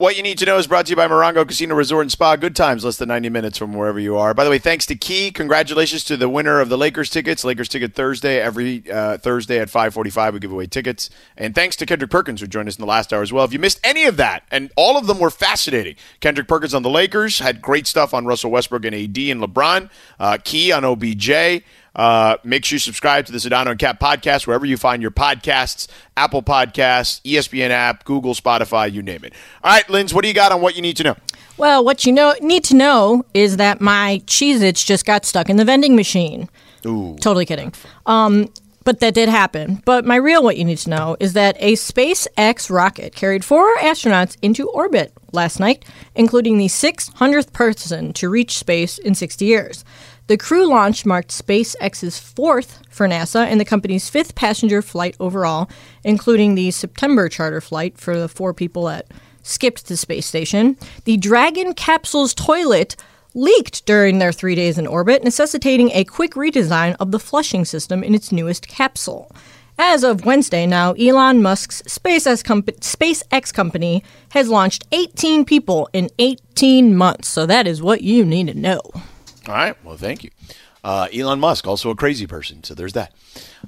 [0.00, 2.34] What you need to know is brought to you by Morongo Casino Resort and Spa.
[2.34, 4.32] Good times, less than 90 minutes from wherever you are.
[4.32, 5.30] By the way, thanks to Key.
[5.30, 7.44] Congratulations to the winner of the Lakers tickets.
[7.44, 8.40] Lakers ticket Thursday.
[8.40, 11.10] Every uh, Thursday at 545, we give away tickets.
[11.36, 13.44] And thanks to Kendrick Perkins, who joined us in the last hour as well.
[13.44, 15.96] If you missed any of that, and all of them were fascinating.
[16.20, 19.90] Kendrick Perkins on the Lakers had great stuff on Russell Westbrook and AD and LeBron.
[20.18, 21.62] Uh, Key on OBJ.
[21.94, 25.10] Uh, make sure you subscribe to the Sedano and Kap podcast wherever you find your
[25.10, 29.32] podcasts Apple Podcasts, ESPN app, Google, Spotify, you name it.
[29.64, 31.16] All right, Linz, what do you got on what you need to know?
[31.56, 35.48] Well, what you know need to know is that my Cheez Its just got stuck
[35.50, 36.48] in the vending machine.
[36.86, 37.16] Ooh.
[37.20, 37.72] Totally kidding.
[38.06, 38.50] Um,
[38.84, 39.82] but that did happen.
[39.84, 43.76] But my real what you need to know is that a SpaceX rocket carried four
[43.76, 45.84] astronauts into orbit last night,
[46.14, 49.84] including the 600th person to reach space in 60 years.
[50.30, 55.68] The crew launch marked SpaceX's fourth for NASA and the company's fifth passenger flight overall,
[56.04, 59.08] including the September charter flight for the four people that
[59.42, 60.76] skipped the space station.
[61.02, 62.94] The Dragon capsule's toilet
[63.34, 68.04] leaked during their three days in orbit, necessitating a quick redesign of the flushing system
[68.04, 69.32] in its newest capsule.
[69.80, 76.08] As of Wednesday, now Elon Musk's SpaceX, comp- SpaceX company has launched 18 people in
[76.20, 77.26] 18 months.
[77.26, 78.80] So that is what you need to know.
[79.50, 79.84] All right.
[79.84, 80.30] Well, thank you.
[80.84, 82.62] Uh, Elon Musk, also a crazy person.
[82.62, 83.12] So there's that.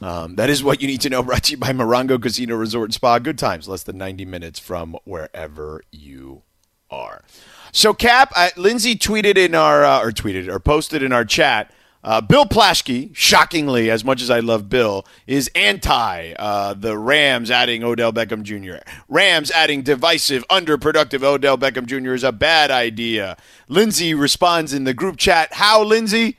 [0.00, 1.22] Um, that is what you need to know.
[1.25, 3.19] Brought to you by Morongo Casino Resort and Spa.
[3.19, 6.42] Good times, less than 90 minutes from wherever you
[6.88, 7.25] are.
[7.72, 11.72] So, Kap, uh, Lindsay tweeted in our, uh, or tweeted, or posted in our chat.
[12.05, 17.50] Uh, Bill Plaschke, shockingly, as much as I love Bill, is anti uh, the Rams
[17.50, 18.83] adding Odell Beckham Jr.
[19.09, 22.12] Rams adding divisive, underproductive Odell Beckham Jr.
[22.12, 23.36] is a bad idea.
[23.69, 25.53] Lindsay responds in the group chat.
[25.53, 26.39] How, Lindsay?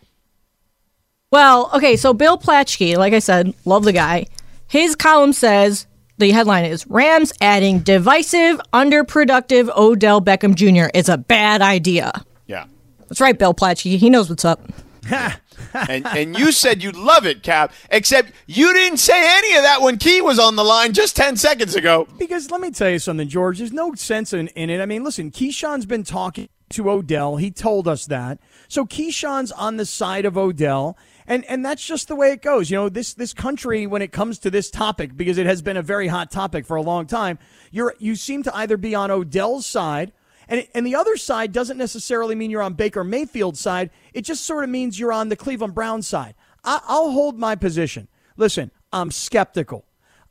[1.32, 4.28] Well, okay, so Bill Plaschke, like I said, love the guy.
[4.68, 10.90] His column says the headline is Rams adding divisive, underproductive Odell Beckham Jr.
[10.94, 12.12] is a bad idea.
[12.48, 12.66] Yeah.
[13.08, 13.98] That's right, Bill Plaschke.
[13.98, 14.62] He knows what's up.
[15.74, 17.72] and and you said you'd love it, Kap.
[17.90, 21.38] Except you didn't say any of that when Key was on the line just ten
[21.38, 22.08] seconds ago.
[22.18, 23.58] Because let me tell you something, George.
[23.60, 24.82] There's no sense in, in it.
[24.82, 27.38] I mean, listen, Keyshawn's been talking to Odell.
[27.38, 28.40] He told us that.
[28.68, 30.98] So Keyshawn's on the side of Odell.
[31.26, 32.70] And and that's just the way it goes.
[32.70, 35.78] You know, this this country when it comes to this topic because it has been
[35.78, 37.40] a very hot topic for a long time,
[37.72, 40.12] you're you seem to either be on Odell's side
[40.54, 43.90] and and the other side doesn't necessarily mean you're on Baker Mayfield's side.
[44.14, 46.36] It just sort of means you're on the Cleveland Browns side.
[46.64, 48.08] I, I'll hold my position.
[48.38, 49.86] Listen, I'm skeptical.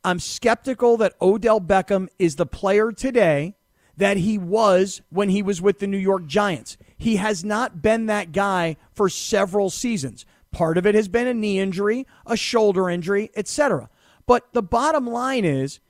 [0.04, 3.56] I'm skeptical that Odell Beckham is the player today
[3.96, 6.76] that he was when he was with the New York Giants.
[6.96, 10.24] He has not been that guy for several seasons.
[10.52, 13.90] Part of it has been a knee injury, a shoulder injury, etc.
[14.26, 15.80] But the bottom line is,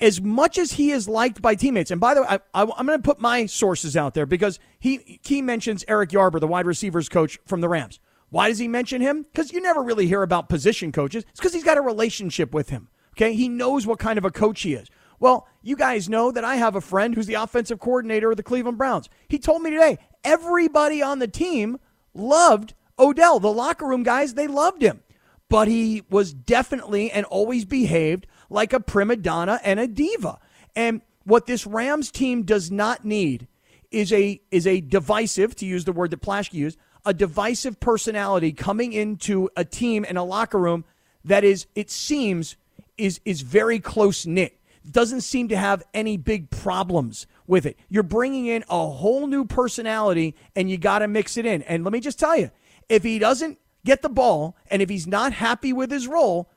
[0.00, 2.98] as much as he is liked by teammates, and by the way, I, am going
[2.98, 7.08] to put my sources out there because he he mentions Eric Yarber, the wide receivers
[7.08, 8.00] coach from the Rams.
[8.30, 9.22] Why does he mention him?
[9.22, 11.24] Because you never really hear about position coaches.
[11.30, 12.88] It's because he's got a relationship with him.
[13.14, 14.88] Okay, he knows what kind of a coach he is.
[15.18, 18.42] Well, you guys know that I have a friend who's the offensive coordinator of the
[18.42, 19.08] Cleveland Browns.
[19.28, 21.78] He told me today everybody on the team
[22.14, 25.02] loved Odell, the locker room guys, they loved him.
[25.48, 30.38] But he was definitely and always behaved like a prima donna and a diva.
[30.74, 33.46] And what this Rams team does not need
[33.90, 38.52] is a is a divisive, to use the word that Plaschke used, a divisive personality
[38.52, 40.84] coming into a team and a locker room
[41.24, 42.56] that is, it seems,
[42.96, 44.58] is is very close knit.
[44.90, 47.78] Doesn't seem to have any big problems with it.
[47.88, 51.62] You're bringing in a whole new personality, and you got to mix it in.
[51.62, 52.50] And let me just tell you,
[52.88, 56.50] if he doesn't get the ball and if he's not happy with his role,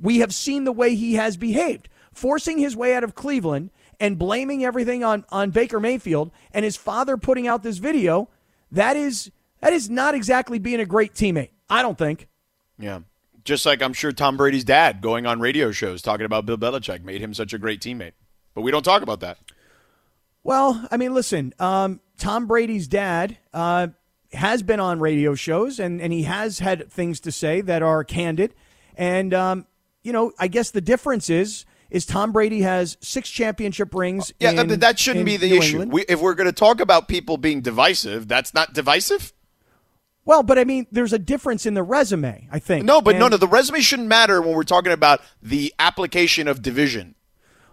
[0.00, 3.70] we have seen the way he has behaved, forcing his way out of Cleveland
[4.00, 8.28] and blaming everything on, on Baker Mayfield and his father putting out this video.
[8.70, 11.50] That is that is not exactly being a great teammate.
[11.68, 12.28] I don't think.
[12.78, 13.00] Yeah.
[13.44, 17.02] Just like I'm sure Tom Brady's dad going on radio shows talking about Bill Belichick
[17.02, 18.12] made him such a great teammate.
[18.54, 19.38] But we don't talk about that.
[20.44, 23.88] Well, I mean, listen, um, Tom Brady's dad uh,
[24.32, 28.04] has been on radio shows and, and he has had things to say that are
[28.04, 28.54] candid.
[28.96, 29.66] And, um,
[30.08, 34.32] you know, I guess the difference is is Tom Brady has six championship rings.
[34.40, 35.82] Yeah, in, that shouldn't be the New issue.
[35.82, 39.34] We, if we're going to talk about people being divisive, that's not divisive.
[40.24, 42.48] Well, but I mean, there's a difference in the resume.
[42.50, 42.86] I think.
[42.86, 43.36] No, but and, no, no.
[43.36, 47.14] The resume shouldn't matter when we're talking about the application of division.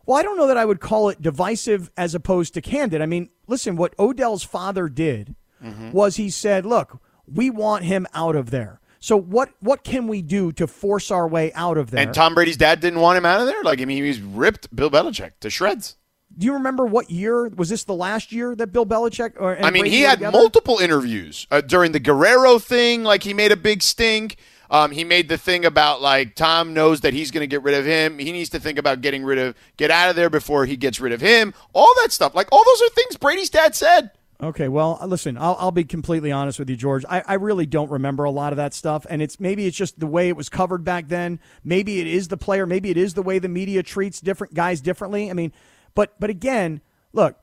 [0.05, 3.01] Well, I don't know that I would call it divisive as opposed to candid.
[3.01, 5.91] I mean, listen, what Odell's father did mm-hmm.
[5.91, 10.21] was he said, "Look, we want him out of there." So what what can we
[10.21, 12.01] do to force our way out of there?
[12.01, 13.61] And Tom Brady's dad didn't want him out of there.
[13.63, 15.95] Like I mean, he's ripped Bill Belichick to shreds.
[16.37, 17.83] Do you remember what year was this?
[17.83, 19.33] The last year that Bill Belichick?
[19.39, 20.37] Or, I mean, he had together?
[20.37, 23.03] multiple interviews uh, during the Guerrero thing.
[23.03, 24.37] Like he made a big stink.
[24.69, 27.75] Um, he made the thing about like Tom knows that he's going to get rid
[27.75, 28.17] of him.
[28.19, 30.99] He needs to think about getting rid of, get out of there before he gets
[30.99, 31.53] rid of him.
[31.73, 32.35] All that stuff.
[32.35, 34.11] Like all those are things Brady's dad said.
[34.41, 37.05] Okay, well, uh, listen, I'll, I'll be completely honest with you, George.
[37.07, 39.99] I, I really don't remember a lot of that stuff, and it's maybe it's just
[39.99, 41.39] the way it was covered back then.
[41.63, 42.65] Maybe it is the player.
[42.65, 45.29] Maybe it is the way the media treats different guys differently.
[45.29, 45.53] I mean,
[45.93, 46.81] but but again,
[47.13, 47.37] look,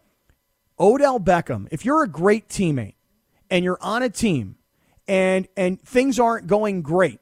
[0.79, 1.67] Odell Beckham.
[1.71, 2.95] If you're a great teammate
[3.51, 4.57] and you're on a team
[5.09, 7.21] and and things aren't going great,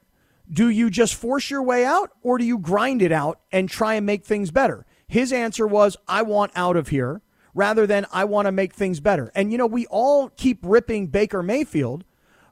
[0.51, 3.93] do you just force your way out or do you grind it out and try
[3.93, 4.85] and make things better?
[5.07, 7.21] His answer was, I want out of here
[7.53, 9.31] rather than I want to make things better.
[9.35, 12.03] And, you know, we all keep ripping Baker Mayfield,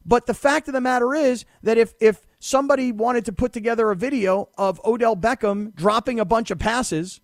[0.06, 3.92] but the fact of the matter is that if, if somebody wanted to put together
[3.92, 7.22] a video of Odell Beckham dropping a bunch of passes,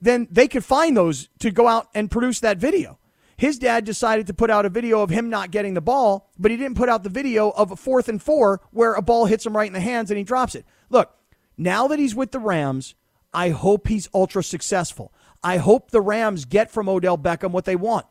[0.00, 2.98] then they could find those to go out and produce that video.
[3.36, 6.50] His dad decided to put out a video of him not getting the ball, but
[6.50, 9.46] he didn't put out the video of a fourth and four where a ball hits
[9.46, 10.64] him right in the hands and he drops it.
[10.90, 11.16] Look,
[11.56, 12.94] now that he's with the Rams,
[13.32, 15.12] I hope he's ultra successful.
[15.42, 18.06] I hope the Rams get from Odell Beckham what they want.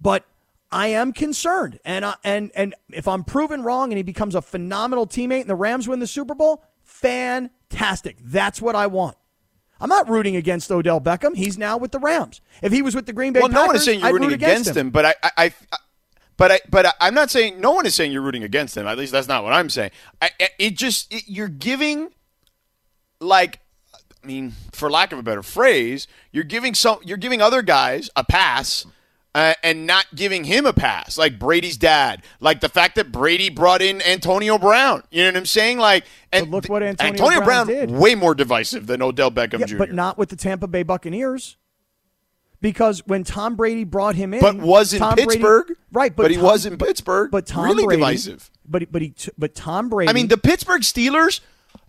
[0.00, 0.24] But
[0.72, 1.78] I am concerned.
[1.84, 5.50] And, uh, and, and if I'm proven wrong and he becomes a phenomenal teammate and
[5.50, 8.16] the Rams win the Super Bowl, fantastic.
[8.22, 9.16] That's what I want.
[9.80, 11.34] I'm not rooting against Odell Beckham.
[11.34, 12.40] He's now with the Rams.
[12.62, 14.12] If he was with the Green Bay well, Packers, no one is saying you're I'd
[14.12, 14.86] rooting root against, against him.
[14.88, 14.90] him.
[14.90, 15.52] But I, I, I,
[16.36, 18.86] but I, but I'm not saying no one is saying you're rooting against him.
[18.86, 19.90] At least that's not what I'm saying.
[20.20, 22.10] I, it just it, you're giving,
[23.20, 23.60] like,
[24.22, 28.10] I mean, for lack of a better phrase, you're giving some, you're giving other guys
[28.16, 28.86] a pass
[29.34, 33.48] uh, and not giving him a pass, like Brady's dad, like the fact that Brady
[33.48, 35.04] brought in Antonio Brown.
[35.10, 35.78] You know what I'm saying?
[35.78, 37.90] Like, and but look what Antonio, Antonio Brown, Brown, did.
[37.90, 39.78] way more divisive than Odell Beckham yeah, Jr.
[39.78, 41.56] But not with the Tampa Bay Buccaneers.
[42.62, 46.14] Because when Tom Brady brought him in, but was in Tom Pittsburgh, Brady, right?
[46.14, 47.30] But, but he Tom, was in Pittsburgh.
[47.30, 48.50] But Tom really Brady, divisive.
[48.68, 50.10] But but he but Tom Brady.
[50.10, 51.40] I mean, the Pittsburgh Steelers.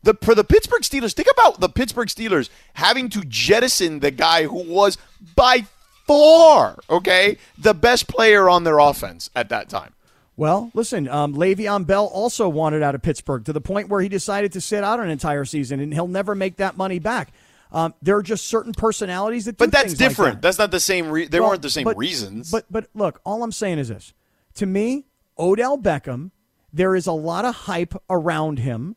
[0.03, 4.43] The, for the Pittsburgh Steelers, think about the Pittsburgh Steelers having to jettison the guy
[4.43, 4.97] who was
[5.35, 5.65] by
[6.07, 9.93] far, okay, the best player on their offense at that time.
[10.37, 14.09] Well, listen, um, Le'Veon Bell also wanted out of Pittsburgh to the point where he
[14.09, 17.31] decided to sit out an entire season, and he'll never make that money back.
[17.71, 19.57] Um, there are just certain personalities that.
[19.57, 20.17] but that's different.
[20.17, 20.41] Like that.
[20.41, 21.09] That's not the same.
[21.09, 22.51] Re- they well, weren't the same but, reasons.
[22.51, 24.13] But but look, all I'm saying is this:
[24.55, 25.05] to me,
[25.37, 26.31] Odell Beckham,
[26.73, 28.95] there is a lot of hype around him.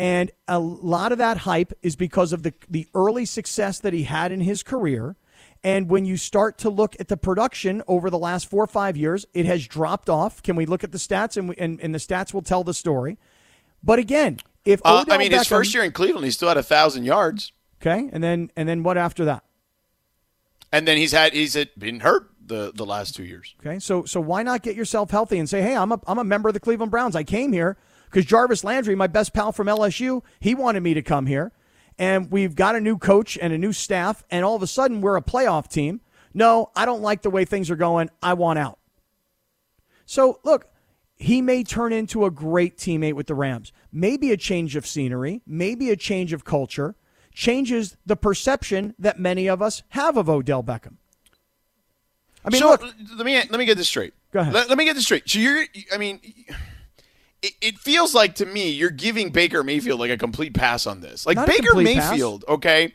[0.00, 4.04] And a lot of that hype is because of the, the early success that he
[4.04, 5.14] had in his career.
[5.62, 8.96] And when you start to look at the production over the last four or five
[8.96, 10.42] years, it has dropped off.
[10.42, 11.36] Can we look at the stats?
[11.36, 13.18] And, we, and, and the stats will tell the story.
[13.82, 16.56] But again, if uh, I mean, Beckham, his first year in Cleveland, he still had
[16.56, 17.52] a thousand yards.
[17.82, 19.44] Okay, and then and then what after that?
[20.72, 23.54] And then he's had he's been hurt the the last two years.
[23.60, 26.24] Okay, so so why not get yourself healthy and say, hey, I'm a I'm a
[26.24, 27.14] member of the Cleveland Browns.
[27.14, 27.76] I came here
[28.10, 31.52] because Jarvis Landry, my best pal from LSU, he wanted me to come here.
[31.98, 35.00] And we've got a new coach and a new staff, and all of a sudden
[35.00, 36.00] we're a playoff team.
[36.32, 38.10] No, I don't like the way things are going.
[38.22, 38.78] I want out.
[40.06, 40.68] So, look,
[41.16, 43.72] he may turn into a great teammate with the Rams.
[43.92, 46.96] Maybe a change of scenery, maybe a change of culture
[47.32, 50.94] changes the perception that many of us have of Odell Beckham.
[52.44, 52.82] I mean, so, look,
[53.16, 54.14] let me let me get this straight.
[54.32, 54.54] Go ahead.
[54.54, 55.28] Let, let me get this straight.
[55.28, 56.20] So you're, I mean,
[57.42, 61.00] it, it, feels like to me you're giving Baker Mayfield like a complete pass on
[61.00, 61.26] this.
[61.26, 62.92] Like Not Baker Mayfield, okay.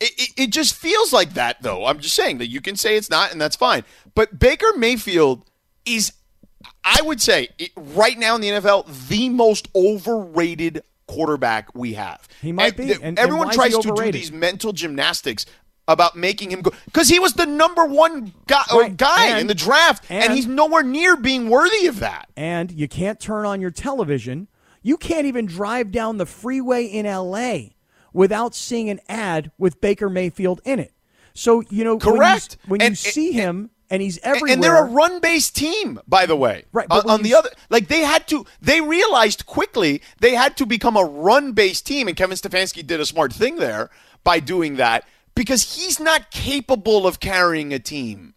[0.00, 1.86] It, it, it just feels like that, though.
[1.86, 3.84] I'm just saying that you can say it's not, and that's fine.
[4.14, 5.44] But Baker Mayfield
[5.84, 6.12] is,
[6.84, 12.26] I would say, it, right now in the NFL, the most overrated quarterback we have.
[12.40, 13.02] He might and, be.
[13.02, 15.46] And, everyone and tries to do these mental gymnastics
[15.88, 18.96] about making him go because he was the number one guy, right.
[18.96, 22.28] guy and, in the draft, and, and he's nowhere near being worthy of that.
[22.36, 24.48] And you can't turn on your television.
[24.82, 27.74] You can't even drive down the freeway in L.A.
[28.12, 30.92] without seeing an ad with Baker Mayfield in it.
[31.34, 32.58] So you know, correct.
[32.66, 35.54] When you, when and, you see and, him and he's everywhere, and they're a run-based
[35.54, 36.64] team, by the way.
[36.72, 36.86] Right.
[36.90, 40.66] on, on the you, other, like they had to, they realized quickly they had to
[40.66, 43.90] become a run-based team, and Kevin Stefanski did a smart thing there
[44.24, 48.34] by doing that because he's not capable of carrying a team.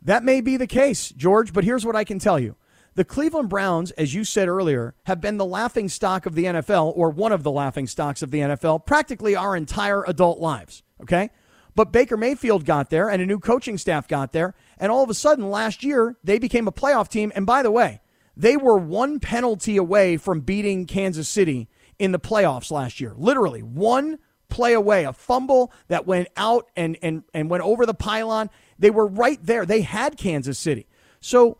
[0.00, 2.56] That may be the case, George, but here's what I can tell you.
[2.94, 6.92] The Cleveland Browns, as you said earlier, have been the laughing stock of the NFL,
[6.94, 10.82] or one of the laughing stocks of the NFL, practically our entire adult lives.
[11.00, 11.30] Okay?
[11.74, 15.08] But Baker Mayfield got there, and a new coaching staff got there, and all of
[15.08, 17.32] a sudden last year, they became a playoff team.
[17.34, 18.02] And by the way,
[18.36, 21.68] they were one penalty away from beating Kansas City
[21.98, 23.14] in the playoffs last year.
[23.16, 24.18] Literally, one
[24.52, 28.50] play away, a fumble that went out and and and went over the pylon.
[28.78, 29.64] They were right there.
[29.64, 30.86] They had Kansas City.
[31.20, 31.56] So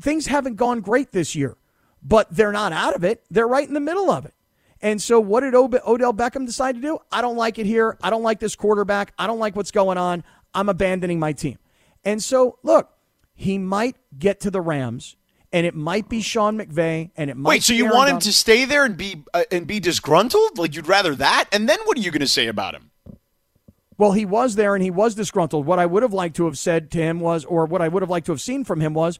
[0.00, 1.56] things haven't gone great this year,
[2.02, 3.24] but they're not out of it.
[3.30, 4.34] They're right in the middle of it.
[4.80, 6.98] And so, what did Odell Beckham decide to do?
[7.10, 7.96] I don't like it here.
[8.02, 9.14] I don't like this quarterback.
[9.18, 10.22] I don't like what's going on.
[10.54, 11.58] I'm abandoning my team.
[12.04, 12.90] And so, look,
[13.34, 15.16] he might get to the Rams,
[15.56, 17.48] and it might be Sean McVay, and it might.
[17.48, 20.58] Wait, so you want him to stay there and be uh, and be disgruntled?
[20.58, 21.48] Like you'd rather that?
[21.50, 22.90] And then what are you going to say about him?
[23.96, 25.64] Well, he was there and he was disgruntled.
[25.64, 28.02] What I would have liked to have said to him was, or what I would
[28.02, 29.18] have liked to have seen from him was,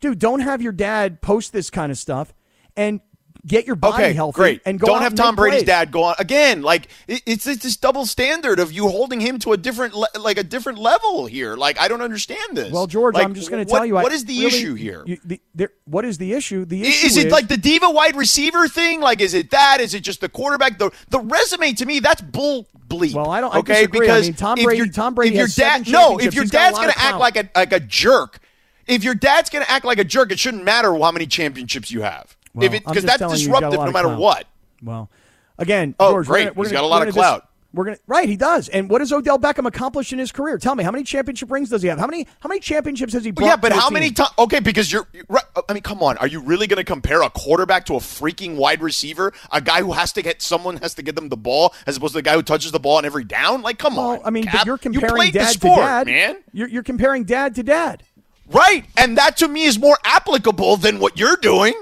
[0.00, 2.32] dude, don't have your dad post this kind of stuff
[2.74, 3.02] and
[3.46, 4.62] get your body okay, healthy great.
[4.64, 5.66] and go don't have Tom Brady's plays.
[5.66, 6.62] dad go on again.
[6.62, 10.38] Like it's, it's this double standard of you holding him to a different le- like
[10.38, 11.56] a different level here.
[11.56, 12.72] Like I don't understand this.
[12.72, 14.74] Well, George, like, I'm just going to tell you what I is the really, issue
[14.74, 15.02] here?
[15.06, 16.64] You, the, there, what is the issue?
[16.64, 19.00] The issue is it like the diva wide receiver thing?
[19.00, 19.78] Like is it that?
[19.80, 20.78] Is it just the quarterback?
[20.78, 23.14] The the resume to me that's bull bleep.
[23.14, 23.54] Well, I don't.
[23.54, 24.00] I okay, disagree.
[24.00, 24.78] because I mean, Tom if Brady.
[24.78, 26.98] your- Tom Brady if your dad, no, if your He's got a dad's going to
[26.98, 28.40] act like a like a jerk,
[28.86, 31.90] if your dad's going to act like a jerk, it shouldn't matter how many championships
[31.90, 32.36] you have.
[32.54, 34.20] Well, if it because that's telling you, he's got a disruptive no matter clout.
[34.20, 34.46] what.
[34.82, 35.10] Well,
[35.58, 36.42] again, Oh, George, we're great.
[36.44, 37.46] gonna- we're He's gonna- got a lot of gonna dis- clout.
[37.72, 38.28] We're gonna right.
[38.28, 38.68] He does.
[38.68, 40.58] And what does Odell Beckham accomplish in his career?
[40.58, 42.00] Tell me, how many championship rings does he have?
[42.00, 43.44] How many how many championships has he brought?
[43.44, 44.30] Well, yeah, but to how many times?
[44.40, 45.06] Okay, because you're.
[45.28, 46.16] right, uh, I mean, come on.
[46.18, 49.32] Are you really going to compare a quarterback to a freaking wide receiver?
[49.52, 52.14] A guy who has to get someone has to get them the ball, as opposed
[52.14, 53.62] to the guy who touches the ball on every down?
[53.62, 54.20] Like, come Well, on.
[54.24, 54.66] I mean, Kap.
[54.66, 56.36] you're comparing the dad sport, to dad, man.
[56.52, 58.02] You're, you're comparing dad to dad.
[58.50, 61.74] Right, and that to me is more applicable than what you're doing.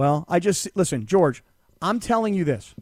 [0.00, 1.44] Well, I just listen, George.
[1.82, 2.74] I'm telling you this.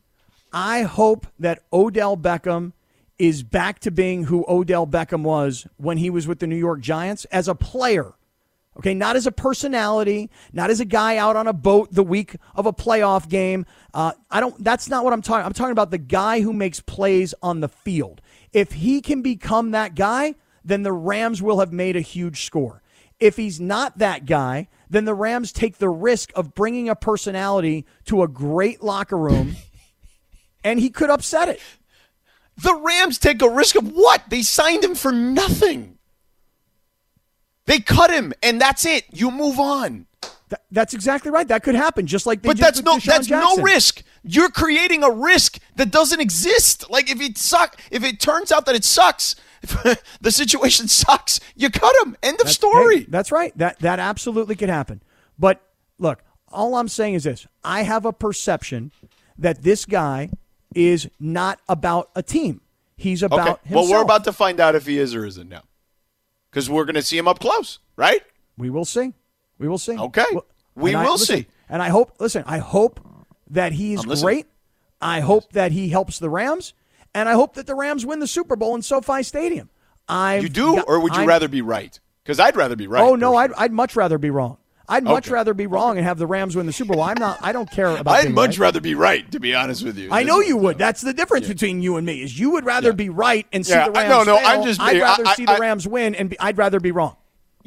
[0.53, 2.75] I hope that Odell Beckham
[3.19, 6.79] is back to being who Odell Beckham was when he was with the New York
[6.79, 8.15] Giants as a player.
[8.77, 12.37] Okay, not as a personality, not as a guy out on a boat the week
[12.55, 13.67] of a playoff game.
[13.93, 14.63] Uh, I don't.
[14.63, 15.45] That's not what I'm talking.
[15.45, 18.21] I'm talking about the guy who makes plays on the field.
[18.53, 22.81] If he can become that guy, then the Rams will have made a huge score.
[23.21, 27.85] If he's not that guy, then the Rams take the risk of bringing a personality
[28.07, 29.57] to a great locker room,
[30.65, 31.61] and he could upset it.
[32.57, 34.23] The Rams take a risk of what?
[34.31, 35.99] They signed him for nothing.
[37.67, 39.05] They cut him, and that's it.
[39.13, 40.07] You move on.
[40.49, 41.47] Th- that's exactly right.
[41.47, 43.57] That could happen, just like they But that's no Deshaun that's Jackson.
[43.59, 44.03] no risk.
[44.25, 46.89] You're creating a risk that doesn't exist.
[46.91, 49.37] Like if it suck, if it turns out that it sucks,
[50.21, 52.17] the situation sucks, you cut him.
[52.23, 52.99] End of That's- story.
[53.01, 53.57] hey, that's right.
[53.59, 55.03] That that absolutely could happen.
[55.39, 55.61] But
[55.99, 58.93] look, all I'm saying is this: I have a perception
[59.39, 60.31] that this guy
[60.75, 62.61] is not about a team.
[62.97, 63.49] He's about okay.
[63.65, 63.89] himself.
[63.91, 65.63] Well, we're about to find out if he is or isn't now,
[66.51, 68.23] because we're going to see him up close, right?
[68.57, 69.13] We will see.
[69.59, 69.97] We will see.
[69.97, 70.25] Okay.
[70.33, 71.47] Well, We and I- will listen, see.
[71.69, 72.15] And I hope.
[72.19, 73.01] Listen, I hope
[73.51, 74.47] that he's great.
[75.01, 76.75] I hope that he helps the Rams,
[77.19, 79.69] and I hope that the Rams win the Super Bowl in SoFi Stadium.
[80.09, 81.99] I You do, or would you rather be right?
[82.25, 83.03] Because I'd rather be right.
[83.03, 83.53] Oh no, I'd.
[83.55, 84.57] I'd much rather be wrong.
[84.91, 85.35] I'd much Okay.
[85.35, 87.03] rather be wrong and have the Rams win the Super Bowl.
[87.03, 87.39] I'm not.
[87.43, 88.09] I don't care about.
[88.15, 88.59] I'd much right.
[88.69, 90.09] rather be right, to be honest with you.
[90.11, 90.79] I know you would.
[90.79, 92.23] That's the difference between you and me.
[92.23, 92.95] Is you would rather Yeah.
[92.95, 94.47] be right and see Yeah, the Rams no, no, fail.
[94.49, 96.81] I'm just I'd being- rather I- see the I- Rams win, and be, I'd rather
[96.81, 97.17] be wrong.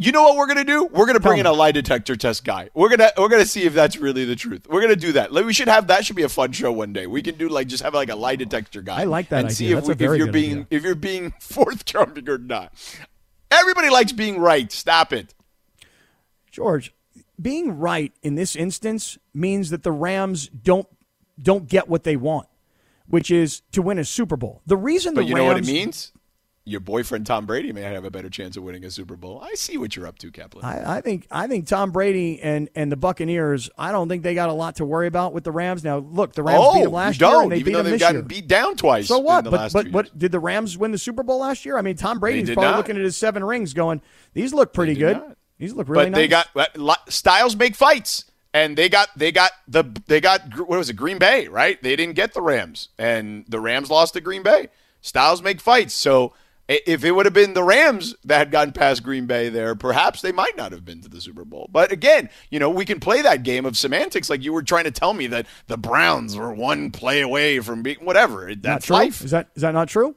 [0.02, 0.86] You know what we're gonna do?
[0.86, 2.72] We're gonna bring in a lie detector test guy.
[2.74, 4.66] We're gonna we're gonna see if that's really the truth.
[4.68, 5.32] We're gonna do that.
[5.32, 6.08] Like, we should have that.
[6.08, 7.06] Should be a fun show one day.
[7.06, 9.02] We can do like just have like a lie detector guy.
[9.02, 9.56] I like that and idea.
[9.56, 10.68] see if, we, if you're being idea.
[10.72, 12.74] if you're being forthcoming or not.
[13.52, 14.72] Everybody likes being right.
[14.72, 15.36] Stop it.
[16.50, 16.96] George,
[17.40, 20.88] being right in this instance means that the Rams don't
[21.40, 22.48] don't get what they want,
[23.06, 24.64] which is to win a Super Bowl.
[24.66, 26.12] The reason But the you Rams know what it means?
[26.72, 29.42] Your boyfriend Tom Brady may have a better chance of winning a Super Bowl.
[29.44, 30.64] I see what you're up to, Kaplan.
[30.64, 33.70] I, I think I think Tom Brady and, and the Buccaneers.
[33.78, 35.84] I don't think they got a lot to worry about with the Rams.
[35.84, 37.86] Now, look, the Rams oh, beat them last year, and they even beat though them
[37.86, 38.24] they've this gotten year.
[38.24, 39.08] beat down twice.
[39.08, 39.40] So what?
[39.40, 41.78] In the But last but what did the Rams win the Super Bowl last year?
[41.78, 42.78] I mean, Tom Brady's probably not.
[42.78, 44.02] looking at his seven rings, going,
[44.34, 45.18] "These look pretty good.
[45.18, 45.38] not.
[45.58, 49.32] These look really but nice." they got uh, styles make fights, and they got they
[49.32, 51.82] got the they got what was it Green Bay right?
[51.84, 54.70] They didn't get the Rams, and the Rams lost to Green Bay.
[55.02, 56.34] Styles make fights, so
[56.86, 60.22] if it would have been the Rams that had gotten past Green Bay there, perhaps
[60.22, 61.70] they might not have been to the Super Bowl.
[61.72, 64.84] But again, you know, we can play that game of semantics like you were trying
[64.86, 68.54] to tell me that the Browns were one play away from being whatever.
[68.56, 69.24] That's life.
[69.24, 70.16] Is that is that not true?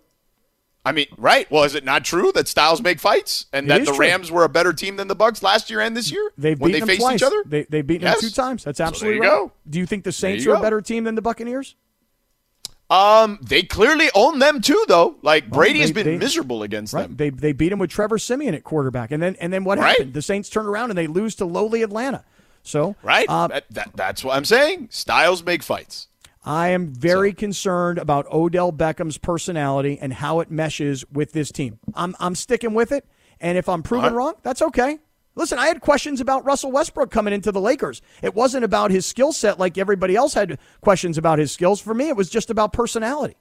[0.87, 1.51] I mean, right?
[1.51, 4.01] Well, is it not true that styles make fights and It that the true.
[4.01, 6.73] Rams were a better team than the Bucks last year and this year They've when
[6.73, 7.17] beaten they faced twice.
[7.17, 7.43] each other?
[7.47, 8.21] They, they've beaten Yes.
[8.21, 8.65] them two times.
[8.65, 9.31] That's So there absolutely you right.
[9.31, 9.53] go.
[9.67, 11.75] Do you think the Saints are a better team than the Buccaneers?
[12.91, 15.17] Um, they clearly own them too, though.
[15.23, 17.03] Like Brady has been they- miserable against Right.
[17.09, 17.17] them.
[17.17, 19.89] They they beat him with Trevor Siemian at quarterback, and then and then what Right.
[19.89, 20.13] happened?
[20.15, 22.25] The Saints turned around and they lose to lowly Atlanta.
[22.63, 23.27] So right?
[23.29, 24.89] uh, that, that- that's what I'm saying.
[24.91, 26.09] Styles make fights.
[26.47, 27.37] I am very so.
[27.37, 31.79] concerned about Odell Beckham's personality and how it meshes with this team.
[31.95, 33.07] I'm I'm sticking with it,
[33.41, 34.17] and if I'm proven right.
[34.19, 34.99] wrong, that's okay.
[35.37, 38.01] Listen, I had questions about Russell Westbrook coming into the Lakers.
[38.23, 41.81] It wasn't about his skill set like everybody else had questions about his skills.
[41.81, 43.35] For me, it was just about personality.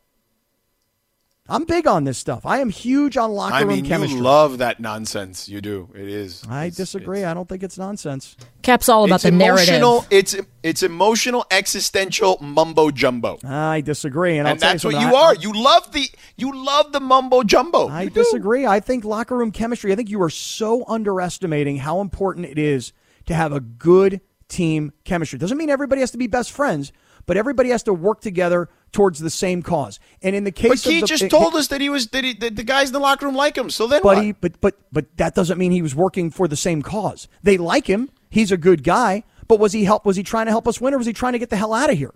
[1.49, 2.45] I'm big on this stuff.
[2.45, 4.17] I am huge on locker I mean, room chemistry.
[4.17, 5.49] You love that nonsense.
[5.49, 5.89] You do.
[5.93, 6.41] It is.
[6.47, 7.19] I it's, disagree.
[7.19, 8.37] It's, I don't think it's nonsense.
[8.61, 10.07] Kap's all about the emotional, narrative.
[10.09, 13.39] It's it's emotional, existential mumbo jumbo.
[13.43, 15.35] I disagree, and, and that's what you are.
[15.35, 16.07] You love the
[16.37, 17.89] you love the mumbo jumbo.
[17.89, 18.61] I you disagree.
[18.61, 18.69] Do.
[18.69, 19.91] I think locker room chemistry.
[19.91, 22.93] I think you are so underestimating how important it is
[23.25, 25.39] to have a good team chemistry.
[25.39, 26.93] Doesn't mean everybody has to be best friends,
[27.25, 29.99] but everybody has to work together towards the same cause.
[30.21, 32.23] And in the case, but he the, just it, told us that he was that,
[32.23, 33.69] he, that, the guys in the locker room like him.
[33.69, 34.23] So then, but what?
[34.23, 37.27] he, but but but that doesn't mean he was working for the same cause.
[37.41, 38.09] They like him.
[38.29, 39.23] He's a good guy.
[39.47, 40.05] But was he help?
[40.05, 41.73] Was he trying to help us win, or was he trying to get the hell
[41.73, 42.13] out of here?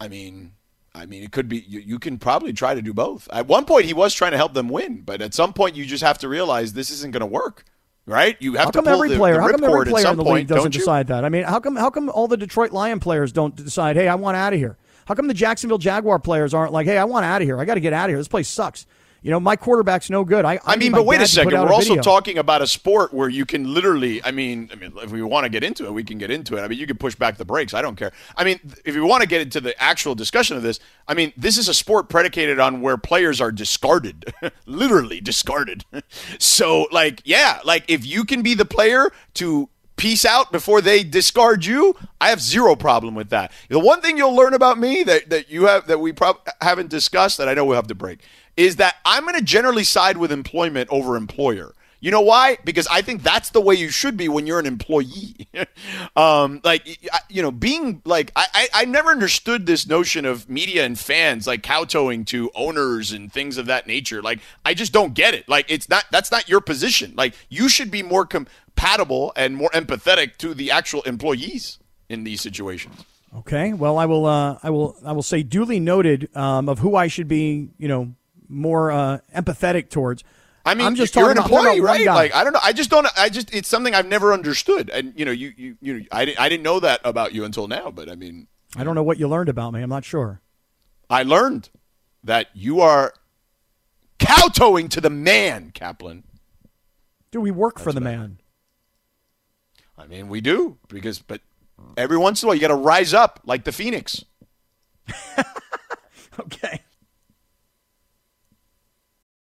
[0.00, 0.52] I mean,
[0.94, 1.58] I mean, it could be.
[1.66, 3.28] You, you, can probably try to do both.
[3.32, 5.84] At one point, he was trying to help them win, but at some point, you
[5.84, 7.64] just have to realize this isn't going to work
[8.06, 8.36] right?
[8.40, 10.16] You have how come to pull every the, player, the how come every player in
[10.16, 11.24] the point, league doesn't decide that?
[11.24, 14.14] I mean, how come how come all the Detroit Lion players don't decide, hey, I
[14.14, 14.78] want out of here?
[15.06, 17.60] How come the Jacksonville Jaguar players aren't like, hey, I want out of here.
[17.60, 18.18] I got to get out of here.
[18.18, 18.86] This place sucks.
[19.22, 20.44] You know, my quarterback's no good.
[20.44, 21.52] I, I, I mean, but wait a second.
[21.52, 24.24] We're also talking about a sport where you can literally.
[24.24, 26.56] I mean, I mean, if we want to get into it, we can get into
[26.56, 26.60] it.
[26.60, 27.74] I mean, you can push back the brakes.
[27.74, 28.12] I don't care.
[28.36, 31.32] I mean, if you want to get into the actual discussion of this, I mean,
[31.36, 34.32] this is a sport predicated on where players are discarded,
[34.66, 35.84] literally discarded.
[36.38, 41.02] so, like, yeah, like if you can be the player to peace out before they
[41.02, 43.52] discard you, I have zero problem with that.
[43.68, 46.90] The one thing you'll learn about me that, that you have that we prob- haven't
[46.90, 48.20] discussed that I know we'll have to break
[48.56, 51.72] is that I'm going to generally side with employment over employer.
[52.00, 52.58] You know why?
[52.62, 55.48] Because I think that's the way you should be when you're an employee.
[56.16, 56.86] um, like,
[57.28, 61.46] you know, being like, I, I, I never understood this notion of media and fans
[61.46, 64.20] like kowtowing to owners and things of that nature.
[64.20, 65.48] Like, I just don't get it.
[65.48, 67.14] Like, it's not, that's not your position.
[67.16, 72.42] Like, you should be more compatible and more empathetic to the actual employees in these
[72.42, 73.04] situations.
[73.38, 73.72] Okay.
[73.72, 77.08] Well, I will, uh, I will, I will say duly noted um, of who I
[77.08, 78.14] should be, you know,
[78.48, 80.24] more uh, empathetic towards.
[80.64, 82.04] I mean, I'm just you're an employee, right?
[82.06, 82.60] Like, I don't know.
[82.62, 83.06] I just don't.
[83.16, 85.94] I just it's something I've never understood, and you know, you you you.
[85.94, 88.96] Know, I I didn't know that about you until now, but I mean, I don't
[88.96, 89.80] know what you learned about me.
[89.82, 90.40] I'm not sure.
[91.08, 91.70] I learned
[92.24, 93.14] that you are
[94.18, 96.24] kowtowing to the man, Kaplan.
[97.30, 98.18] Do we work That's for the bad.
[98.18, 98.38] man?
[99.98, 101.40] I mean, we do because, but
[101.96, 104.24] every once in a while, you got to rise up like the phoenix.
[106.40, 106.82] okay.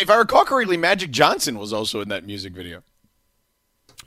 [0.00, 2.82] if I recall correctly, Magic Johnson was also in that music video.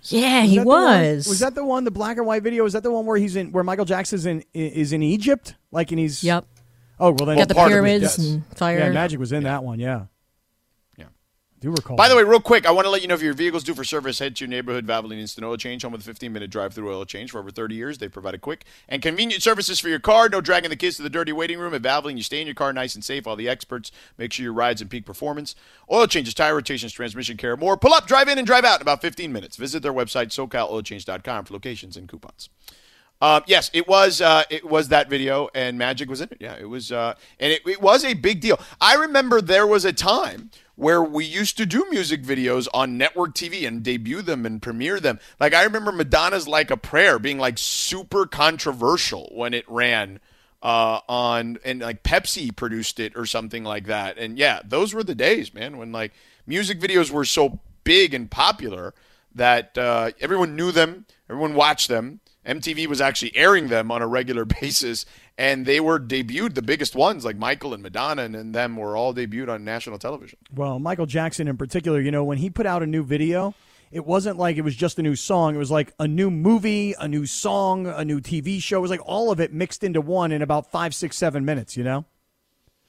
[0.04, 1.28] Yeah, was he was.
[1.28, 2.66] was that the one, the black and white video?
[2.66, 5.56] Is that the one where he's in, where Michael Jackson's in, is in Egypt?
[5.72, 6.24] Like, and he's.
[6.24, 6.46] Yep.
[7.00, 8.80] Oh well, then got the pyramids and fire.
[8.80, 9.50] Yeah, Magic was in yeah.
[9.50, 9.80] that one.
[9.80, 10.06] Yeah.
[11.62, 11.98] Do recall.
[11.98, 13.74] By the way, real quick, I want to let you know if your vehicle's due
[13.74, 16.50] for service, head to your neighborhood Valvoline Instant Oil Change, home with a 15 minute
[16.50, 17.32] drive through oil change.
[17.32, 20.30] For over 30 years, They provide a quick and convenient services for your car.
[20.30, 21.74] No dragging the kids to the dirty waiting room.
[21.74, 24.44] At Valvoline, you stay in your car nice and safe All the experts make sure
[24.44, 25.54] your ride's in peak performance.
[25.92, 27.76] Oil changes, tire rotations, transmission care, more.
[27.76, 29.58] Pull up, drive in, and drive out in about 15 minutes.
[29.58, 32.48] Visit their website, socaloilchange.com, for locations and coupons.
[33.22, 34.22] Um, yes, it was.
[34.22, 36.38] Uh, it was that video, and Magic was in it.
[36.40, 38.58] Yeah, it was, uh, and it, it was a big deal.
[38.80, 43.36] I remember there was a time where we used to do music videos on network
[43.36, 45.20] TV and debut them and premiere them.
[45.38, 50.22] Like I remember Madonna's "Like a Prayer" being like super controversial when it ran
[50.64, 54.18] uh, on, and like Pepsi produced it or something like that.
[54.18, 56.14] And yeah, those were the days, man, when like
[56.48, 58.94] music videos were so big and popular
[59.36, 64.08] that uh, everyone knew them, everyone watched them MTV was actually airing them on a
[64.08, 65.06] regular basis,
[65.40, 66.54] and they were debuted.
[66.54, 69.98] The biggest ones, like Michael and Madonna, and, and them, were all debuted on national
[69.98, 70.38] television.
[70.54, 73.56] Well, Michael Jackson in particular, you know, when he put out a new video,
[73.90, 75.56] it wasn't like it was just a new song.
[75.56, 78.80] It was like a new movie, a new song, a new TV show.
[78.80, 81.78] It was like all of it mixed into one in about five, six, seven minutes.
[81.78, 82.06] You know?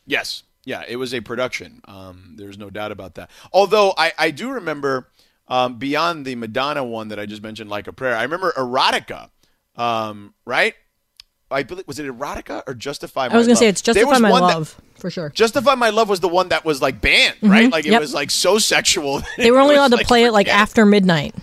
[0.04, 0.42] Yes.
[0.64, 1.80] Yeah, it was a production.
[1.86, 3.30] Um, there's no doubt about that.
[3.52, 5.08] Although I, I do remember
[5.46, 8.16] um, beyond the Madonna one that I just mentioned, like a prayer.
[8.16, 9.30] I remember erotica
[9.76, 10.74] um, right?
[11.50, 13.34] I believe was it erotica or justify my Love?
[13.34, 13.58] I was gonna love?
[13.58, 15.30] say it's justify my one that- love for sure.
[15.30, 18.00] justify my love was the one that was like banned right like it yep.
[18.02, 19.42] was like so sexual Mm-hmm.
[19.42, 21.34] They were only allowed to play it like after midnight.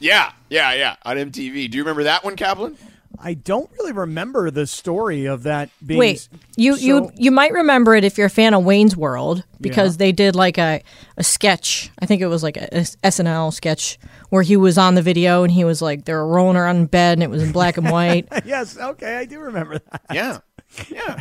[0.00, 2.76] yeah yeah yeah on mtv do you remember that one kaplan
[3.22, 5.98] I don't really remember the story of that being.
[6.00, 9.44] Wait, you so- you you might remember it if you're a fan of Wayne's World
[9.60, 9.98] because Yeah.
[9.98, 10.82] they did like a,
[11.18, 11.90] a sketch.
[12.00, 13.98] I think it was like a, a SNL sketch
[14.30, 16.86] where he was on the video and he was like they were rolling around in
[16.86, 18.26] bed and it was in black and white.
[18.46, 20.02] Yes, okay, I do remember that.
[20.12, 20.38] yeah
[20.90, 21.20] yeah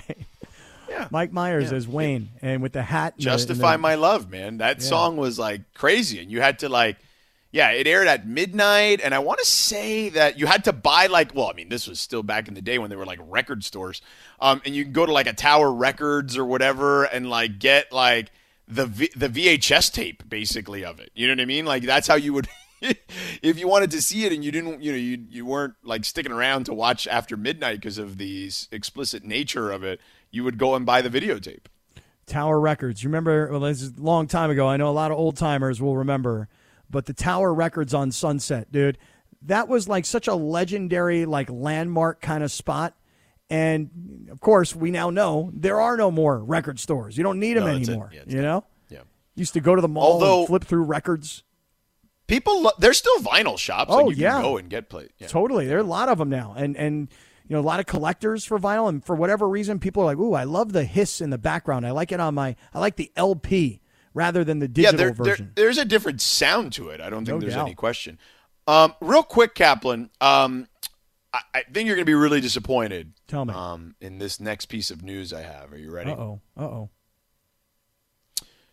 [0.90, 1.08] yeah.
[1.12, 3.14] Mike Myers as Wayne, and with the hat.
[3.14, 6.60] and the- justify the- my love man that song was like crazy and you had
[6.60, 6.98] to like
[7.52, 11.08] yeah it aired at midnight and i want to say that you had to buy
[11.08, 13.20] like well i mean this was still back in the day when they were like
[13.24, 14.02] record stores
[14.40, 17.92] um, and you can go to like a tower records or whatever and like get
[17.92, 18.32] like
[18.68, 22.08] the v- the vhs tape basically of it you know what i mean like that's
[22.08, 22.48] how you would
[23.42, 26.06] if you wanted to see it and you didn't you know you you weren't like
[26.06, 30.00] sticking around to watch after midnight because of the explicit nature of it
[30.32, 31.66] you would go and buy the videotape
[32.30, 33.04] Tower Records.
[33.04, 33.50] You remember?
[33.52, 34.68] Well, this is a long time ago.
[34.68, 36.48] I know a lot of old timers will remember,
[36.89, 38.97] but the Tower Records on Sunset, dude,
[39.43, 42.95] that was like such a legendary, like landmark kind of spot.
[43.49, 47.17] And of course, we now know there are no more record stores.
[47.17, 48.12] You don't need them No, anymore.
[48.13, 48.99] Yeah, you know, yeah
[49.36, 51.43] used to go to the mall Although- and flip through records.
[52.28, 53.89] People, lo- there's still vinyl shops.
[53.91, 54.34] Oh, like you yeah.
[54.34, 55.08] can go and get play.
[55.17, 55.25] Yeah.
[55.28, 57.08] Totally, there are a lot of them now, and and
[57.47, 58.88] you know a lot of collectors for vinyl.
[58.88, 61.88] And for whatever reason, people are like, "Ooh, I love the hiss in the background.
[61.88, 62.56] I like it on my.
[62.71, 63.82] I like the LP
[64.20, 67.00] rather than the Yeah, digital there, there, version." there's a different sound to it.
[67.02, 67.66] I don't think No there's doubt.
[67.68, 68.20] any question.
[68.68, 70.10] Um, real quick, Kaplan.
[70.22, 70.68] Um,
[71.34, 73.14] I, I think you're going to be really disappointed.
[73.28, 73.54] Tell me.
[73.54, 75.72] Um, in this next piece of news I have.
[75.74, 76.12] Are you ready?
[76.12, 76.42] Uh oh.
[76.58, 76.90] Uh oh.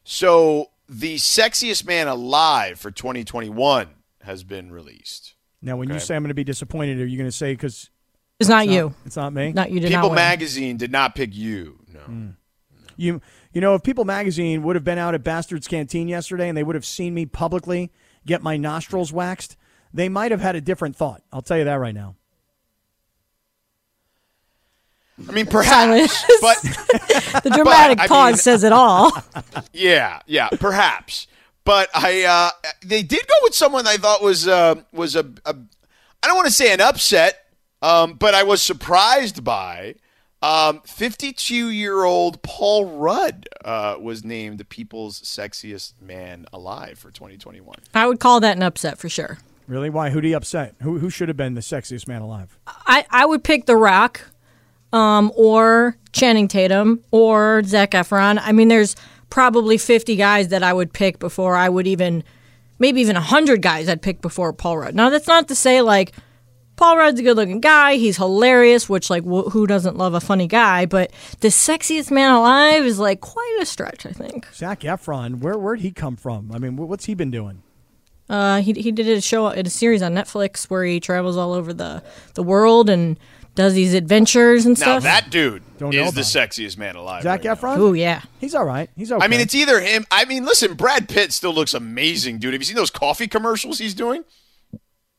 [0.04, 3.88] So the sexiest man alive for 2021
[4.22, 5.34] has been released.
[5.62, 7.90] Now, when you say I'm going to be disappointed, are you going to say because
[8.38, 8.94] It's not you.
[9.04, 9.52] it's not me?
[9.52, 10.14] Not you did People not.
[10.14, 11.78] Magazine did not pick you.
[11.92, 12.00] No.
[12.00, 12.28] Hmm.
[12.96, 13.20] You
[13.56, 16.62] you know, if People Magazine would have been out at Bastards Canteen yesterday and they
[16.62, 17.90] would have seen me publicly
[18.26, 19.56] get my nostrils waxed,
[19.94, 21.22] they might have had a different thought.
[21.32, 22.16] I'll tell you that right now.
[25.26, 26.58] I mean, perhaps, but
[27.44, 29.10] The dramatic But, I pause mean- says it all.
[29.72, 31.26] Yeah, yeah, perhaps.
[31.64, 32.50] But I, uh,
[32.84, 35.56] they did go with someone I thought was uh, was a, a
[36.22, 37.42] I don't want to say an upset,
[37.80, 39.94] um, but I was surprised by.
[40.46, 47.10] Um, 52 year old Paul Rudd uh, was named the people's sexiest man alive for
[47.10, 47.76] 2021.
[47.94, 49.38] I would call that an upset for sure.
[49.66, 49.90] Really?
[49.90, 50.10] Why?
[50.10, 50.76] Who'd he upset?
[50.82, 52.56] Who who should have been the sexiest man alive?
[52.68, 54.20] I, I would pick The Rock,
[54.92, 58.38] um, or Channing Tatum, or Zac Efron.
[58.40, 58.94] I mean, there's
[59.30, 62.22] probably 50 guys that I would pick before I would even,
[62.78, 64.94] maybe even 100 guys I'd pick before Paul Rudd.
[64.94, 66.12] Now, that's not to say like
[66.76, 67.96] Paul Rudd's a good looking guy.
[67.96, 70.84] He's hilarious, which like wh- who doesn't love a funny guy?
[70.86, 71.10] But
[71.40, 74.46] the sexiest man alive is like quite a stretch, I think.
[74.54, 75.40] Zac Efron.
[75.40, 76.52] Where where'd he come from?
[76.52, 77.62] I mean, wh- what's he been doing?
[78.28, 81.72] Uh, he he did a show, a series on Netflix where he travels all over
[81.72, 82.02] the
[82.34, 83.18] the world and
[83.54, 85.02] does these adventures and Now stuff.
[85.04, 87.22] that dude Don't know is the about sexiest man alive.
[87.22, 87.58] Zach right.
[87.58, 87.78] Efron.
[87.78, 88.20] oh yeah.
[88.38, 88.90] He's all right.
[88.96, 89.24] He's okay.
[89.24, 90.04] I mean, it's either him.
[90.10, 92.52] I mean, listen, Brad Pitt still looks amazing, dude.
[92.52, 94.24] Have you seen those coffee commercials he's doing?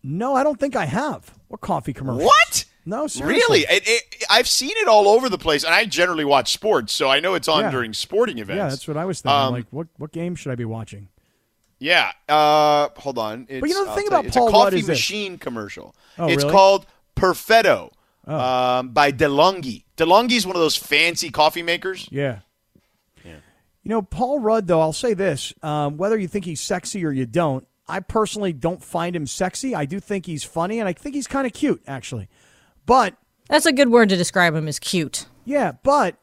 [0.04, 1.34] no, I don't think I have.
[1.48, 2.26] What coffee commercial?
[2.26, 2.66] What?
[2.86, 3.36] No, seriously.
[3.66, 3.76] Really?
[3.78, 7.10] It, it, I've seen it all over the place, and I generally watch sports, so
[7.10, 7.72] I know it's on Yeah.
[7.72, 8.58] during sporting events.
[8.58, 9.38] Yeah, that's what I was thinking.
[9.38, 11.10] Um, like, what what game should I be watching?
[11.80, 12.12] Yeah.
[12.30, 13.46] Uh, hold on.
[13.50, 14.98] It's, you know the I'll thing about you, it's Paul a coffee is this.
[14.98, 15.96] machine commercial.
[16.18, 16.52] Oh, it's really?
[16.54, 17.92] called Perfetto
[18.26, 19.84] um, by DeLonghi.
[19.98, 22.08] DeLonghi's one of those fancy coffee makers.
[22.12, 22.40] Yeah.
[23.24, 27.12] You know, Paul Rudd, though, I'll say this um, whether you think he's sexy or
[27.12, 29.74] you don't, I personally don't find him sexy.
[29.74, 32.28] I do think he's funny, and I think he's kind of cute, actually.
[32.86, 33.16] But,
[33.50, 35.28] That's a good word to describe him as cute.
[35.46, 36.18] yeah, but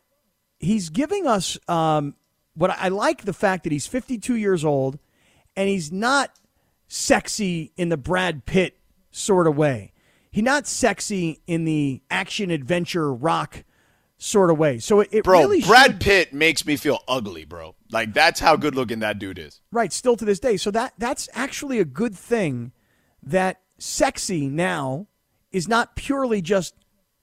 [0.58, 2.14] he's giving us um,
[2.54, 4.98] what I I like the fact that he's 52 years old
[5.56, 6.30] and he's not
[6.88, 8.78] sexy in the Brad Pitt
[9.10, 9.92] sort of way.
[10.30, 13.64] He's not sexy in the action adventure rock
[14.16, 14.78] sort of way.
[14.78, 17.74] So it, it Bro, really Brad should- Pitt makes me feel ugly, bro.
[17.90, 19.60] Like that's how good looking that dude is.
[19.72, 20.56] Right, still to this day.
[20.56, 22.72] So that that's actually a good thing
[23.22, 25.06] that sexy now
[25.50, 26.74] is not purely just